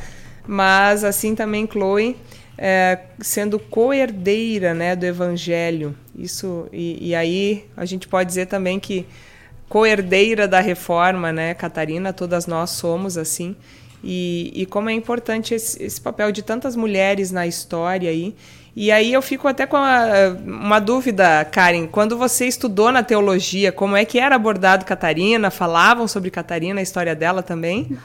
mas 0.47 1.03
assim 1.03 1.35
também 1.35 1.69
Chloe 1.71 2.17
é, 2.57 2.99
sendo 3.21 3.59
co-herdeira 3.59 4.75
né, 4.75 4.97
do 4.97 5.05
Evangelho. 5.05 5.95
Isso 6.17 6.69
e, 6.73 7.11
e, 7.11 7.15
aí 7.15 7.65
a 7.77 7.85
gente 7.85 8.09
pode 8.09 8.29
dizer 8.29 8.47
também 8.47 8.81
que 8.81 9.07
co-herdeira 9.68 10.48
da 10.48 10.61
reforma, 10.61 11.33
né, 11.33 11.54
Catarina, 11.54 12.12
todas 12.12 12.46
nós 12.46 12.70
somos 12.70 13.18
assim. 13.18 13.54
E, 14.02 14.52
e 14.54 14.66
como 14.66 14.88
é 14.88 14.92
importante 14.92 15.54
esse, 15.54 15.83
esse, 15.83 16.00
papel 16.00 16.31
de 16.31 16.42
tantas 16.42 16.76
mulheres 16.76 17.33
na 17.33 17.46
história 17.46 18.11
aí. 18.11 18.35
E 18.76 18.92
aí 18.92 19.12
eu 19.12 19.20
fico 19.20 19.48
até 19.48 19.66
com 19.66 19.76
uma, 19.76 20.28
uma 20.46 20.78
dúvida, 20.78 21.44
Karen. 21.44 21.88
Quando 21.88 22.16
você 22.16 22.46
estudou 22.46 22.92
na 22.92 23.02
teologia, 23.02 23.72
como 23.72 23.96
é 23.96 24.04
que 24.04 24.20
era 24.20 24.37
abordado 24.37 24.85
Catarina? 24.85 25.50
Falavam 25.50 26.07
sobre 26.07 26.31
Catarina, 26.31 26.78
a 26.78 26.83
história 26.83 27.14
dela 27.14 27.42
também? 27.42 27.98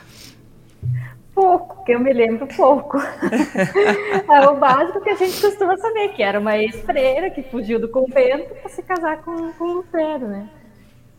Pouco, 1.35 1.83
que 1.83 1.91
eu 1.91 1.99
me 1.99 2.11
lembro 2.11 2.47
pouco. 2.47 2.97
é 2.99 4.49
o 4.49 4.55
básico 4.57 5.01
que 5.01 5.09
a 5.09 5.15
gente 5.15 5.39
costuma 5.39 5.77
saber, 5.77 6.09
que 6.09 6.23
era 6.23 6.39
uma 6.39 6.57
ex-freira 6.57 7.29
que 7.29 7.43
fugiu 7.43 7.79
do 7.79 7.89
convento 7.89 8.53
para 8.55 8.69
se 8.69 8.81
casar 8.81 9.17
com, 9.21 9.51
com 9.53 9.63
o 9.63 9.73
Lutero, 9.75 10.27
né? 10.27 10.49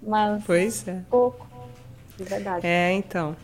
Mas 0.07 0.43
pois 0.47 0.87
é. 0.87 1.01
pouco, 1.11 1.47
de 2.17 2.25
verdade. 2.25 2.67
É, 2.67 2.93
então. 2.93 3.37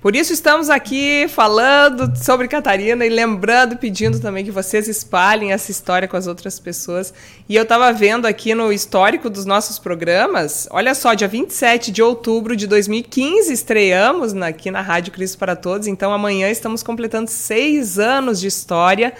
Por 0.00 0.16
isso 0.16 0.32
estamos 0.32 0.70
aqui 0.70 1.28
falando 1.28 2.16
sobre 2.16 2.48
Catarina 2.48 3.04
e 3.04 3.10
lembrando, 3.10 3.76
pedindo 3.76 4.18
também 4.18 4.42
que 4.42 4.50
vocês 4.50 4.88
espalhem 4.88 5.52
essa 5.52 5.70
história 5.70 6.08
com 6.08 6.16
as 6.16 6.26
outras 6.26 6.58
pessoas. 6.58 7.12
E 7.46 7.54
eu 7.54 7.64
estava 7.64 7.92
vendo 7.92 8.24
aqui 8.24 8.54
no 8.54 8.72
histórico 8.72 9.28
dos 9.28 9.44
nossos 9.44 9.78
programas, 9.78 10.66
olha 10.70 10.94
só, 10.94 11.12
dia 11.12 11.28
27 11.28 11.92
de 11.92 12.02
outubro 12.02 12.56
de 12.56 12.66
2015 12.66 13.52
estreamos 13.52 14.34
aqui 14.36 14.70
na 14.70 14.80
Rádio 14.80 15.12
Cristo 15.12 15.36
para 15.36 15.54
Todos, 15.54 15.86
então 15.86 16.14
amanhã 16.14 16.48
estamos 16.48 16.82
completando 16.82 17.28
seis 17.28 17.98
anos 17.98 18.40
de 18.40 18.46
história 18.46 19.12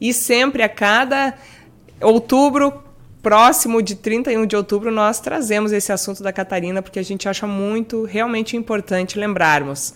e 0.00 0.14
sempre 0.14 0.62
a 0.62 0.68
cada 0.68 1.34
outubro 2.00 2.85
próximo 3.26 3.82
de 3.82 3.96
31 3.96 4.46
de 4.46 4.54
outubro 4.54 4.88
nós 4.88 5.18
trazemos 5.18 5.72
esse 5.72 5.90
assunto 5.90 6.22
da 6.22 6.32
Catarina 6.32 6.80
porque 6.80 7.00
a 7.00 7.02
gente 7.02 7.28
acha 7.28 7.44
muito 7.44 8.04
realmente 8.04 8.56
importante 8.56 9.18
lembrarmos 9.18 9.94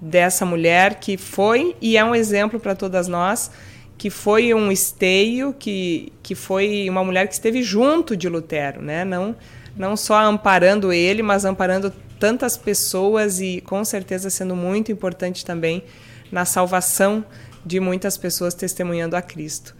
dessa 0.00 0.44
mulher 0.44 0.96
que 0.96 1.16
foi 1.16 1.76
e 1.80 1.96
é 1.96 2.04
um 2.04 2.16
exemplo 2.16 2.58
para 2.58 2.74
todas 2.74 3.06
nós, 3.06 3.48
que 3.96 4.10
foi 4.10 4.52
um 4.52 4.72
esteio, 4.72 5.54
que, 5.56 6.12
que 6.20 6.34
foi 6.34 6.90
uma 6.90 7.04
mulher 7.04 7.28
que 7.28 7.34
esteve 7.34 7.62
junto 7.62 8.16
de 8.16 8.28
Lutero, 8.28 8.82
né? 8.82 9.04
Não, 9.04 9.36
não 9.76 9.96
só 9.96 10.16
amparando 10.24 10.92
ele, 10.92 11.22
mas 11.22 11.44
amparando 11.44 11.92
tantas 12.18 12.56
pessoas 12.56 13.40
e 13.40 13.60
com 13.60 13.84
certeza 13.84 14.28
sendo 14.30 14.56
muito 14.56 14.90
importante 14.90 15.44
também 15.44 15.84
na 16.28 16.44
salvação 16.44 17.24
de 17.64 17.78
muitas 17.78 18.18
pessoas 18.18 18.52
testemunhando 18.52 19.14
a 19.14 19.22
Cristo. 19.22 19.76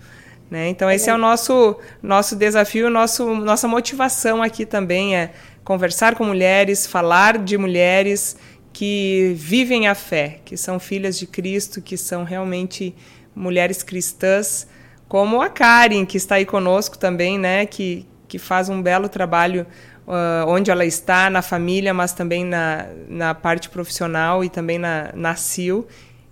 Né? 0.50 0.68
Então 0.68 0.90
esse 0.90 1.08
é 1.08 1.14
o 1.14 1.18
nosso 1.18 1.76
nosso 2.02 2.36
desafio, 2.36 2.90
nosso 2.90 3.34
nossa 3.36 3.66
motivação 3.66 4.42
aqui 4.42 4.66
também 4.66 5.16
é 5.16 5.32
conversar 5.64 6.14
com 6.14 6.24
mulheres, 6.24 6.86
falar 6.86 7.38
de 7.38 7.56
mulheres 7.56 8.36
que 8.72 9.32
vivem 9.36 9.88
a 9.88 9.94
fé, 9.94 10.40
que 10.44 10.56
são 10.56 10.78
filhas 10.78 11.18
de 11.18 11.26
Cristo, 11.26 11.80
que 11.80 11.96
são 11.96 12.24
realmente 12.24 12.94
mulheres 13.34 13.82
cristãs, 13.82 14.66
como 15.08 15.40
a 15.40 15.48
Karen, 15.48 16.04
que 16.04 16.16
está 16.16 16.34
aí 16.34 16.44
conosco 16.44 16.98
também, 16.98 17.38
né, 17.38 17.66
que, 17.66 18.06
que 18.26 18.38
faz 18.38 18.68
um 18.68 18.82
belo 18.82 19.08
trabalho 19.08 19.66
uh, 20.06 20.48
onde 20.48 20.70
ela 20.70 20.84
está, 20.84 21.30
na 21.30 21.40
família, 21.40 21.94
mas 21.94 22.12
também 22.12 22.44
na, 22.44 22.86
na 23.08 23.34
parte 23.34 23.68
profissional 23.68 24.44
e 24.44 24.48
também 24.48 24.78
na, 24.78 25.10
na 25.14 25.36
CIL. 25.36 25.86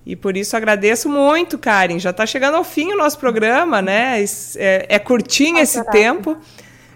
E 0.05 0.17
por 0.17 0.37
isso 0.37 0.57
agradeço 0.57 1.09
muito, 1.09 1.59
Karen. 1.59 1.99
Já 1.99 2.11
está 2.11 2.27
chegando 2.27 2.57
ao 2.57 2.65
fim 2.65 2.93
o 2.93 2.97
nosso 2.97 3.19
programa, 3.19 3.81
né? 3.81 4.25
É, 4.57 4.87
é 4.89 4.99
curtinho 4.99 5.55
passa 5.55 5.63
esse 5.63 5.79
rápido. 5.79 5.93
tempo. 5.93 6.37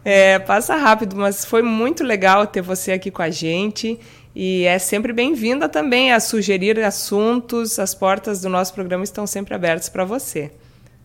É, 0.05 0.39
passa 0.39 0.77
rápido, 0.77 1.17
mas 1.17 1.45
foi 1.45 1.63
muito 1.63 2.05
legal 2.05 2.47
ter 2.47 2.63
você 2.63 2.93
aqui 2.93 3.11
com 3.11 3.23
a 3.23 3.31
gente. 3.31 3.99
E 4.35 4.65
é 4.65 4.79
sempre 4.79 5.13
bem-vinda 5.13 5.69
também 5.69 6.13
a 6.13 6.21
sugerir 6.21 6.79
assuntos. 6.81 7.79
As 7.79 7.95
portas 7.95 8.41
do 8.41 8.49
nosso 8.49 8.75
programa 8.75 9.05
estão 9.05 9.27
sempre 9.27 9.55
abertas 9.55 9.89
para 9.89 10.05
você. 10.05 10.51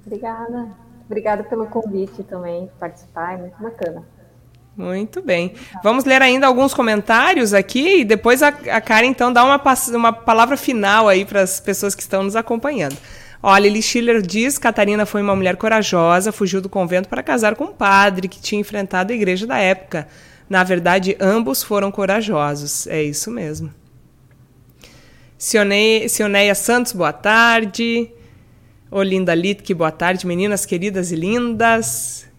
Obrigada. 0.05 0.69
Obrigada 1.05 1.43
pelo 1.43 1.65
convite 1.67 2.23
também, 2.23 2.69
participar, 2.79 3.33
é 3.33 3.37
muito 3.37 3.61
bacana. 3.61 4.03
Muito 4.75 5.21
bem. 5.21 5.53
Vamos 5.83 6.05
ler 6.05 6.21
ainda 6.21 6.47
alguns 6.47 6.73
comentários 6.73 7.53
aqui 7.53 7.99
e 7.99 8.05
depois 8.05 8.41
a, 8.41 8.47
a 8.47 8.79
Karen, 8.79 9.07
então, 9.07 9.31
dá 9.31 9.43
uma, 9.43 9.61
uma 9.93 10.13
palavra 10.13 10.55
final 10.55 11.09
aí 11.09 11.25
para 11.25 11.41
as 11.41 11.59
pessoas 11.59 11.93
que 11.93 12.01
estão 12.01 12.23
nos 12.23 12.35
acompanhando. 12.35 12.97
Olha, 13.43 13.63
Lili 13.63 13.81
Schiller 13.81 14.21
diz: 14.21 14.57
Catarina 14.57 15.05
foi 15.05 15.21
uma 15.21 15.35
mulher 15.35 15.57
corajosa, 15.57 16.31
fugiu 16.31 16.61
do 16.61 16.69
convento 16.69 17.09
para 17.09 17.23
casar 17.23 17.55
com 17.55 17.65
um 17.65 17.73
padre 17.73 18.27
que 18.27 18.39
tinha 18.39 18.61
enfrentado 18.61 19.11
a 19.11 19.15
igreja 19.15 19.45
da 19.45 19.57
época. 19.57 20.07
Na 20.49 20.63
verdade, 20.63 21.17
ambos 21.19 21.63
foram 21.63 21.91
corajosos. 21.91 22.87
É 22.87 23.01
isso 23.01 23.31
mesmo. 23.31 23.73
Sioneia 25.37 26.53
Santos, 26.53 26.93
boa 26.93 27.13
tarde. 27.13 28.11
Olinda 28.91 29.33
Litke, 29.33 29.73
boa 29.73 29.91
tarde, 29.91 30.27
meninas 30.27 30.65
queridas 30.65 31.11
e 31.11 31.15
lindas. 31.15 32.30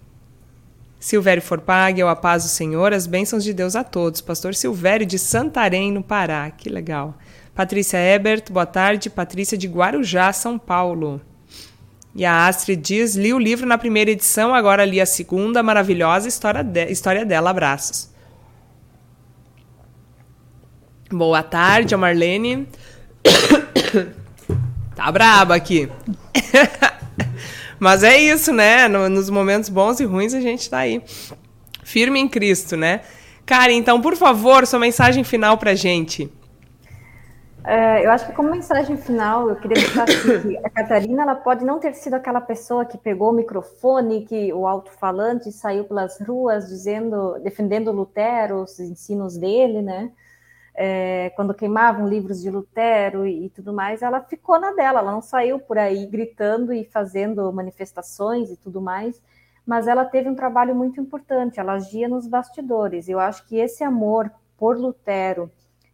Silvério 1.02 1.42
Forpag, 1.42 2.00
a 2.00 2.14
paz 2.14 2.44
do 2.44 2.48
Senhor, 2.48 2.92
as 2.92 3.08
bênçãos 3.08 3.42
de 3.42 3.52
Deus 3.52 3.74
a 3.74 3.82
todos. 3.82 4.20
Pastor 4.20 4.54
Silvério 4.54 5.04
de 5.04 5.18
Santarém, 5.18 5.90
no 5.90 6.00
Pará, 6.00 6.48
que 6.52 6.68
legal. 6.68 7.18
Patrícia 7.52 7.98
Ebert, 7.98 8.52
boa 8.52 8.64
tarde. 8.64 9.10
Patrícia 9.10 9.58
de 9.58 9.66
Guarujá, 9.66 10.32
São 10.32 10.56
Paulo. 10.56 11.20
E 12.14 12.24
a 12.24 12.46
Astrid 12.46 12.80
diz: 12.80 13.16
li 13.16 13.34
o 13.34 13.38
livro 13.40 13.66
na 13.66 13.76
primeira 13.76 14.12
edição, 14.12 14.54
agora 14.54 14.84
li 14.84 15.00
a 15.00 15.06
segunda, 15.06 15.60
maravilhosa 15.60 16.28
história, 16.28 16.62
de 16.62 16.86
história 16.86 17.26
dela. 17.26 17.50
Abraços. 17.50 18.08
Boa 21.10 21.42
tarde, 21.42 21.96
a 21.96 21.98
Marlene. 21.98 22.68
tá 24.94 25.10
braba 25.10 25.56
aqui. 25.56 25.90
Mas 27.82 28.04
é 28.04 28.16
isso, 28.16 28.52
né? 28.52 28.86
No, 28.86 29.08
nos 29.08 29.28
momentos 29.28 29.68
bons 29.68 29.98
e 29.98 30.04
ruins 30.04 30.34
a 30.34 30.40
gente 30.40 30.70
tá 30.70 30.78
aí. 30.78 31.02
Firme 31.82 32.20
em 32.20 32.28
Cristo, 32.28 32.76
né? 32.76 33.00
Karen, 33.44 33.72
então, 33.72 34.00
por 34.00 34.14
favor, 34.14 34.64
sua 34.68 34.78
mensagem 34.78 35.24
final 35.24 35.58
pra 35.58 35.74
gente. 35.74 36.32
É, 37.64 38.06
eu 38.06 38.12
acho 38.12 38.26
que 38.26 38.32
como 38.34 38.52
mensagem 38.52 38.96
final, 38.96 39.48
eu 39.48 39.56
queria 39.56 39.82
deixar 39.82 40.06
que 40.06 40.56
a 40.64 40.70
Catarina 40.70 41.24
ela 41.24 41.34
pode 41.34 41.64
não 41.64 41.80
ter 41.80 41.92
sido 41.94 42.14
aquela 42.14 42.40
pessoa 42.40 42.84
que 42.84 42.96
pegou 42.96 43.30
o 43.30 43.34
microfone, 43.34 44.26
que 44.26 44.52
o 44.52 44.64
alto-falante 44.64 45.50
saiu 45.50 45.82
pelas 45.82 46.20
ruas 46.20 46.68
dizendo, 46.68 47.36
defendendo 47.42 47.90
Lutero, 47.90 48.62
os 48.62 48.78
ensinos 48.78 49.36
dele, 49.36 49.82
né? 49.82 50.12
É, 50.74 51.30
quando 51.36 51.52
queimavam 51.52 52.08
livros 52.08 52.40
de 52.40 52.50
Lutero 52.50 53.26
e, 53.26 53.46
e, 53.46 53.50
tudo 53.50 53.72
mais, 53.72 54.00
ela 54.00 54.20
ficou 54.22 54.58
na 54.58 54.72
dela, 54.72 55.00
ela 55.00 55.12
não 55.12 55.20
saiu 55.20 55.58
por 55.58 55.76
aí 55.76 56.06
gritando 56.06 56.72
e 56.72 56.84
fazendo 56.84 57.52
manifestações 57.52 58.50
e 58.50 58.56
tudo 58.56 58.80
mais, 58.80 59.20
mas 59.66 59.86
ela 59.86 60.04
teve 60.04 60.30
um 60.30 60.34
trabalho 60.34 60.74
muito 60.74 61.00
importante, 61.00 61.60
ela 61.60 61.74
agia 61.74 62.08
nos 62.08 62.26
bastidores. 62.26 63.08
Eu 63.08 63.20
acho 63.20 63.46
que 63.46 63.56
esse 63.56 63.84
amor 63.84 64.32
por 64.56 64.78
Lutero 64.78 65.50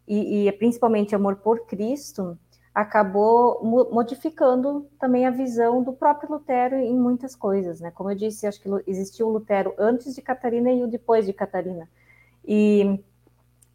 e, 0.07 0.49
e 0.49 0.53
principalmente 0.53 1.15
amor 1.15 1.37
por 1.37 1.67
Cristo, 1.67 2.39
acabou 2.75 3.61
modificando 3.91 4.89
também 5.01 5.27
a 5.27 5.31
visão 5.31 5.83
do 5.83 5.93
próprio 5.93 6.31
Lutero 6.31 6.77
em 6.77 6.97
muitas 6.97 7.35
coisas, 7.35 7.81
né? 7.81 7.91
Como 7.91 8.11
eu 8.11 8.15
disse, 8.15 8.47
acho 8.47 8.61
que 8.61 8.69
existiu 8.87 9.27
o 9.27 9.33
Lutero 9.33 9.75
antes 9.77 10.15
de 10.15 10.23
Catarina 10.23 10.71
e 10.71 10.85
o 10.85 10.87
depois 10.87 11.27
de 11.27 11.33
Catarina. 11.33 11.89
E 12.47 13.01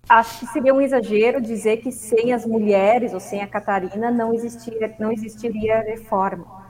acho 0.07 0.39
que 0.39 0.47
seria 0.47 0.73
um 0.73 0.81
exagero 0.81 1.41
dizer 1.41 1.77
que 1.77 1.91
sem 1.91 2.33
as 2.33 2.45
mulheres 2.45 3.13
ou 3.13 3.19
sem 3.19 3.41
a 3.41 3.47
Catarina 3.47 4.11
não 4.11 4.33
existiria, 4.33 4.93
não 4.99 5.11
existiria 5.11 5.81
reforma. 5.81 6.63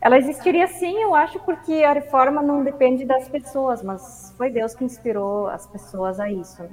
Ela 0.00 0.18
existiria 0.18 0.66
sim, 0.66 1.00
eu 1.00 1.14
acho, 1.14 1.38
porque 1.40 1.84
a 1.84 1.92
reforma 1.92 2.42
não 2.42 2.64
depende 2.64 3.04
das 3.04 3.28
pessoas, 3.28 3.82
mas 3.82 4.34
foi 4.36 4.50
Deus 4.50 4.74
que 4.74 4.84
inspirou 4.84 5.46
as 5.46 5.66
pessoas 5.66 6.18
a 6.18 6.28
isso. 6.30 6.62
Né? 6.62 6.70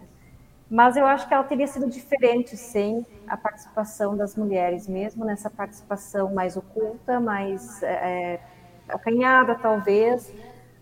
Mas 0.69 0.97
eu 0.97 1.05
acho 1.05 1.27
que 1.27 1.33
ela 1.33 1.43
teria 1.43 1.67
sido 1.67 1.88
diferente 1.88 2.57
sem 2.57 3.05
a 3.27 3.38
participação 3.38 4.17
das 4.17 4.35
mulheres, 4.35 4.88
mesmo 4.88 5.23
nessa 5.25 5.49
participação 5.49 6.33
mais 6.33 6.57
oculta, 6.57 7.19
mais 7.19 7.83
é, 7.83 7.88
é 8.33 8.39
acanhada, 8.88 9.53
talvez. 9.53 10.33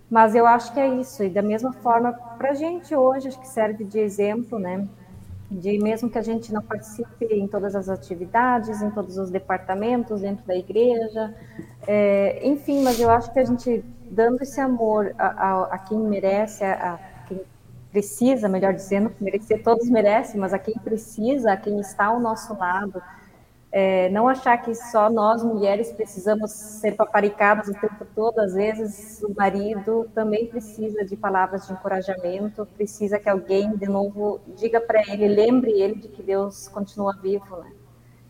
Mas 0.10 0.34
eu 0.34 0.45
acho 0.45 0.73
que 0.73 0.80
é 0.80 0.88
isso. 0.88 1.23
E 1.23 1.30
da 1.30 1.41
mesma 1.41 1.73
forma, 1.73 2.13
para 2.38 2.51
a 2.51 2.53
gente 2.53 2.95
hoje, 2.95 3.27
acho 3.27 3.39
que 3.39 3.47
serve 3.47 3.84
de 3.84 3.99
exemplo, 3.99 4.58
né? 4.58 4.88
De 5.49 5.77
mesmo 5.79 6.10
que 6.10 6.17
a 6.17 6.21
gente 6.21 6.53
não 6.53 6.62
participe 6.62 7.25
em 7.25 7.47
todas 7.47 7.75
as 7.75 7.88
atividades, 7.88 8.81
em 8.81 8.91
todos 8.91 9.17
os 9.17 9.29
departamentos 9.29 10.21
dentro 10.21 10.45
da 10.45 10.55
igreja, 10.55 11.33
é, 11.88 12.45
enfim, 12.45 12.83
mas 12.83 12.99
eu 12.99 13.10
acho 13.10 13.31
que 13.31 13.39
a 13.39 13.45
gente 13.45 13.83
dando 14.12 14.41
esse 14.41 14.60
amor 14.60 15.13
a, 15.17 15.27
a, 15.27 15.63
a 15.75 15.77
quem 15.77 15.99
merece, 15.99 16.63
a, 16.63 16.95
a 16.95 16.99
precisa, 17.91 18.47
melhor 18.47 18.73
dizendo, 18.73 19.12
merecer 19.19 19.63
todos 19.63 19.89
merecem, 19.89 20.39
mas 20.39 20.53
a 20.53 20.60
quem 20.60 20.75
precisa, 20.75 21.53
a 21.53 21.57
quem 21.57 21.79
está 21.79 22.05
ao 22.05 22.19
nosso 22.19 22.55
lado, 22.55 23.01
é, 23.71 24.10
não 24.10 24.27
achar 24.27 24.58
que 24.58 24.73
só 24.73 25.10
nós 25.10 25.43
mulheres 25.43 25.91
precisamos 25.91 26.51
ser 26.51 26.95
paparicadas 26.95 27.67
o 27.67 27.73
tempo 27.73 28.06
todo, 28.15 28.39
às 28.39 28.53
vezes 28.53 29.21
o 29.21 29.34
marido 29.34 30.10
também 30.15 30.47
precisa 30.47 31.03
de 31.03 31.17
palavras 31.17 31.67
de 31.67 31.73
encorajamento, 31.73 32.65
precisa 32.77 33.19
que 33.19 33.30
alguém 33.30 33.75
de 33.75 33.88
novo 33.88 34.39
diga 34.56 34.80
para 34.80 35.01
ele, 35.01 35.27
lembre 35.27 35.71
ele 35.71 35.95
de 35.95 36.08
que 36.08 36.23
Deus 36.23 36.67
continua 36.69 37.13
vivo, 37.21 37.58
né? 37.58 37.71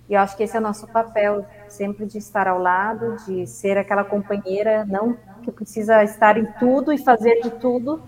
E 0.10 0.14
eu 0.14 0.22
acho 0.22 0.38
que 0.38 0.44
esse 0.44 0.56
é 0.56 0.60
o 0.60 0.64
nosso 0.64 0.88
papel, 0.88 1.46
sempre 1.68 2.06
de 2.06 2.18
estar 2.18 2.48
ao 2.48 2.60
lado, 2.60 3.18
de 3.26 3.46
ser 3.46 3.78
aquela 3.78 4.06
companheira, 4.06 4.86
não 4.86 5.18
que 5.44 5.52
precisa 5.52 6.04
estar 6.04 6.38
em 6.38 6.46
tudo 6.54 6.94
e 6.94 6.98
fazer 6.98 7.42
de 7.42 7.52
tudo, 7.52 8.02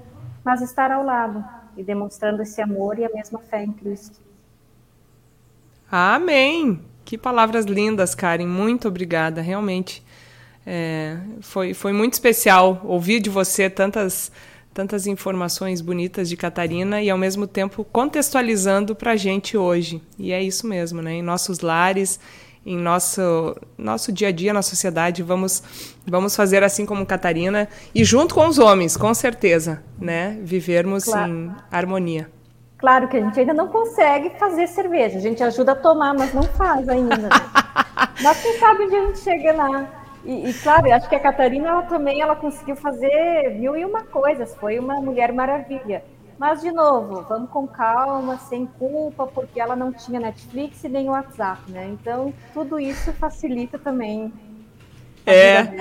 mas 0.43 0.61
estar 0.61 0.91
ao 0.91 1.03
lado 1.03 1.43
e 1.75 1.83
demonstrando 1.83 2.41
esse 2.41 2.61
amor 2.61 2.97
e 2.97 3.05
a 3.05 3.09
mesma 3.09 3.39
fé 3.39 3.63
em 3.63 3.71
Cristo. 3.71 4.19
Amém! 5.91 6.88
Que 7.09 7.17
palavras 7.17 7.65
lindas, 7.65 8.13
Karen. 8.13 8.45
Muito 8.45 8.87
obrigada. 8.87 9.41
Realmente 9.41 10.03
é, 10.63 11.17
foi, 11.41 11.73
foi 11.73 11.91
muito 11.91 12.13
especial 12.13 12.79
ouvir 12.83 13.19
de 13.19 13.31
você 13.31 13.67
tantas, 13.67 14.31
tantas 14.75 15.07
informações 15.07 15.81
bonitas 15.81 16.29
de 16.29 16.37
Catarina 16.37 17.01
e, 17.01 17.09
ao 17.09 17.17
mesmo 17.17 17.47
tempo, 17.47 17.83
contextualizando 17.83 18.93
para 18.95 19.13
a 19.13 19.15
gente 19.15 19.57
hoje. 19.57 19.99
E 20.19 20.31
é 20.31 20.39
isso 20.43 20.67
mesmo, 20.67 21.01
né? 21.01 21.13
Em 21.13 21.23
nossos 21.23 21.61
lares, 21.61 22.19
em 22.63 22.77
nosso, 22.77 23.57
nosso 23.75 24.11
dia 24.11 24.27
a 24.27 24.31
dia 24.31 24.53
na 24.53 24.61
sociedade, 24.61 25.23
vamos, 25.23 25.63
vamos 26.05 26.35
fazer 26.35 26.63
assim 26.63 26.85
como 26.85 27.03
Catarina 27.07 27.67
e 27.95 28.03
junto 28.03 28.35
com 28.35 28.47
os 28.47 28.59
homens, 28.59 28.95
com 28.95 29.11
certeza, 29.15 29.81
né? 29.99 30.37
Vivermos 30.43 31.05
claro. 31.05 31.33
em 31.33 31.51
harmonia. 31.71 32.29
Claro 32.79 33.09
que 33.09 33.17
a 33.17 33.19
gente 33.19 33.37
ainda 33.37 33.53
não 33.53 33.67
consegue 33.67 34.29
fazer 34.39 34.65
cerveja, 34.67 35.17
a 35.17 35.21
gente 35.21 35.43
ajuda 35.43 35.73
a 35.73 35.75
tomar, 35.75 36.13
mas 36.13 36.33
não 36.33 36.43
faz 36.43 36.87
ainda. 36.87 37.29
Mas 38.21 38.41
quem 38.41 38.57
sabe 38.59 38.83
onde 38.83 38.95
a 38.95 39.05
gente 39.05 39.19
chega 39.19 39.53
lá. 39.53 39.87
E, 40.25 40.49
e, 40.49 40.53
claro, 40.53 40.91
acho 40.93 41.07
que 41.07 41.15
a 41.15 41.19
Catarina 41.19 41.69
ela 41.69 41.83
também 41.83 42.21
ela 42.21 42.35
conseguiu 42.35 42.75
fazer 42.75 43.55
mil 43.57 43.77
e 43.77 43.85
uma 43.85 44.03
coisas, 44.03 44.55
foi 44.55 44.77
uma 44.77 44.95
mulher 44.95 45.31
maravilha. 45.31 46.03
Mas, 46.37 46.61
de 46.61 46.71
novo, 46.71 47.21
vamos 47.23 47.49
com 47.49 47.67
calma, 47.67 48.37
sem 48.37 48.65
culpa, 48.65 49.27
porque 49.27 49.59
ela 49.59 49.75
não 49.75 49.91
tinha 49.91 50.19
Netflix 50.19 50.83
e 50.83 50.89
nem 50.89 51.09
WhatsApp, 51.09 51.69
né? 51.69 51.87
Então, 51.87 52.33
tudo 52.53 52.79
isso 52.79 53.11
facilita 53.13 53.77
também 53.77 54.31
é, 55.29 55.73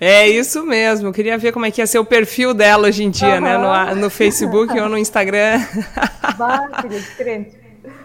é 0.00 0.28
isso 0.28 0.64
mesmo. 0.64 1.12
Queria 1.12 1.36
ver 1.38 1.52
como 1.52 1.66
é 1.66 1.70
que 1.70 1.80
ia 1.80 1.86
ser 1.86 1.98
o 1.98 2.04
perfil 2.04 2.54
dela 2.54 2.88
hoje 2.88 3.04
em 3.04 3.10
dia, 3.10 3.36
uhum. 3.36 3.40
né? 3.40 3.58
No, 3.58 4.02
no 4.02 4.10
Facebook 4.10 4.78
ou 4.78 4.88
no 4.88 4.98
Instagram. 4.98 5.60
Bate, 6.36 6.88
diferente. 6.88 7.56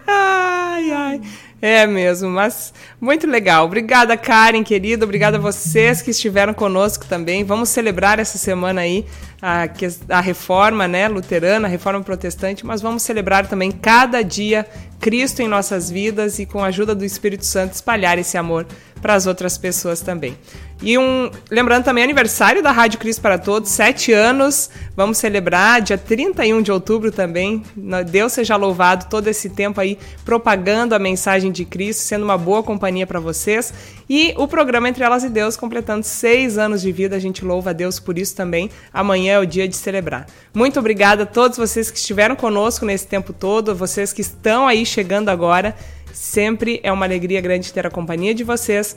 Ai, 0.06 0.90
ai. 0.90 1.20
É 1.62 1.86
mesmo, 1.86 2.28
mas 2.28 2.74
muito 3.00 3.26
legal. 3.26 3.64
Obrigada, 3.64 4.18
Karen, 4.18 4.62
querida. 4.62 5.06
Obrigada 5.06 5.38
a 5.38 5.40
vocês 5.40 6.02
que 6.02 6.10
estiveram 6.10 6.52
conosco 6.52 7.06
também. 7.06 7.42
Vamos 7.42 7.70
celebrar 7.70 8.18
essa 8.18 8.36
semana 8.36 8.82
aí 8.82 9.06
a, 9.40 9.66
a 10.10 10.20
reforma 10.20 10.86
né, 10.86 11.08
luterana, 11.08 11.66
a 11.66 11.70
reforma 11.70 12.02
protestante, 12.02 12.66
mas 12.66 12.82
vamos 12.82 13.02
celebrar 13.02 13.46
também 13.46 13.70
cada 13.70 14.20
dia 14.20 14.66
Cristo 15.00 15.40
em 15.40 15.48
nossas 15.48 15.90
vidas 15.90 16.38
e, 16.38 16.44
com 16.44 16.62
a 16.62 16.66
ajuda 16.66 16.94
do 16.94 17.04
Espírito 17.04 17.46
Santo, 17.46 17.72
espalhar 17.72 18.18
esse 18.18 18.36
amor 18.36 18.66
para 19.04 19.12
as 19.12 19.26
outras 19.26 19.58
pessoas 19.58 20.00
também. 20.00 20.34
E 20.82 20.96
um, 20.96 21.30
lembrando 21.50 21.84
também 21.84 22.02
aniversário 22.02 22.62
da 22.62 22.72
Rádio 22.72 22.98
Cristo 22.98 23.20
para 23.20 23.36
Todos, 23.36 23.70
sete 23.70 24.14
anos. 24.14 24.70
Vamos 24.96 25.18
celebrar 25.18 25.82
dia 25.82 25.98
31 25.98 26.62
de 26.62 26.72
outubro 26.72 27.12
também. 27.12 27.62
Deus 28.10 28.32
seja 28.32 28.56
louvado 28.56 29.04
todo 29.10 29.28
esse 29.28 29.50
tempo 29.50 29.78
aí 29.78 29.98
propagando 30.24 30.94
a 30.94 30.98
mensagem 30.98 31.52
de 31.52 31.66
Cristo, 31.66 32.00
sendo 32.00 32.24
uma 32.24 32.38
boa 32.38 32.62
companhia 32.62 33.06
para 33.06 33.20
vocês. 33.20 33.74
E 34.08 34.32
o 34.38 34.48
programa 34.48 34.88
Entre 34.88 35.04
Elas 35.04 35.22
e 35.22 35.28
Deus 35.28 35.54
completando 35.54 36.02
seis 36.06 36.56
anos 36.56 36.80
de 36.80 36.90
vida. 36.90 37.14
A 37.14 37.20
gente 37.20 37.44
louva 37.44 37.70
a 37.70 37.72
Deus 37.74 38.00
por 38.00 38.16
isso 38.16 38.34
também. 38.34 38.70
Amanhã 38.90 39.34
é 39.34 39.38
o 39.38 39.46
dia 39.46 39.68
de 39.68 39.76
celebrar. 39.76 40.26
Muito 40.54 40.78
obrigada 40.78 41.24
a 41.24 41.26
todos 41.26 41.58
vocês 41.58 41.90
que 41.90 41.98
estiveram 41.98 42.34
conosco 42.34 42.86
nesse 42.86 43.06
tempo 43.06 43.34
todo, 43.34 43.74
vocês 43.74 44.14
que 44.14 44.22
estão 44.22 44.66
aí 44.66 44.86
chegando 44.86 45.28
agora. 45.28 45.76
Sempre 46.14 46.78
é 46.84 46.92
uma 46.92 47.04
alegria 47.04 47.40
grande 47.40 47.72
ter 47.72 47.84
a 47.86 47.90
companhia 47.90 48.32
de 48.32 48.44
vocês 48.44 48.96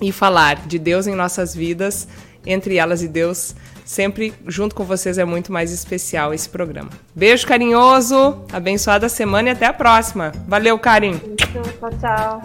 e 0.00 0.12
falar 0.12 0.64
de 0.66 0.78
Deus 0.78 1.08
em 1.08 1.14
nossas 1.14 1.54
vidas, 1.54 2.06
entre 2.46 2.76
elas 2.76 3.02
e 3.02 3.08
Deus. 3.08 3.54
Sempre 3.84 4.32
junto 4.46 4.74
com 4.74 4.84
vocês 4.84 5.18
é 5.18 5.24
muito 5.24 5.52
mais 5.52 5.72
especial 5.72 6.32
esse 6.32 6.48
programa. 6.48 6.90
Beijo 7.14 7.46
carinhoso, 7.46 8.44
abençoada 8.52 9.08
semana 9.08 9.48
e 9.48 9.52
até 9.52 9.66
a 9.66 9.72
próxima. 9.72 10.32
Valeu, 10.46 10.78
Karim. 10.78 11.18
Tchau, 11.36 11.90
tchau. 12.00 12.42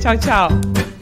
Tchau, 0.00 0.18
tchau. 0.18 0.95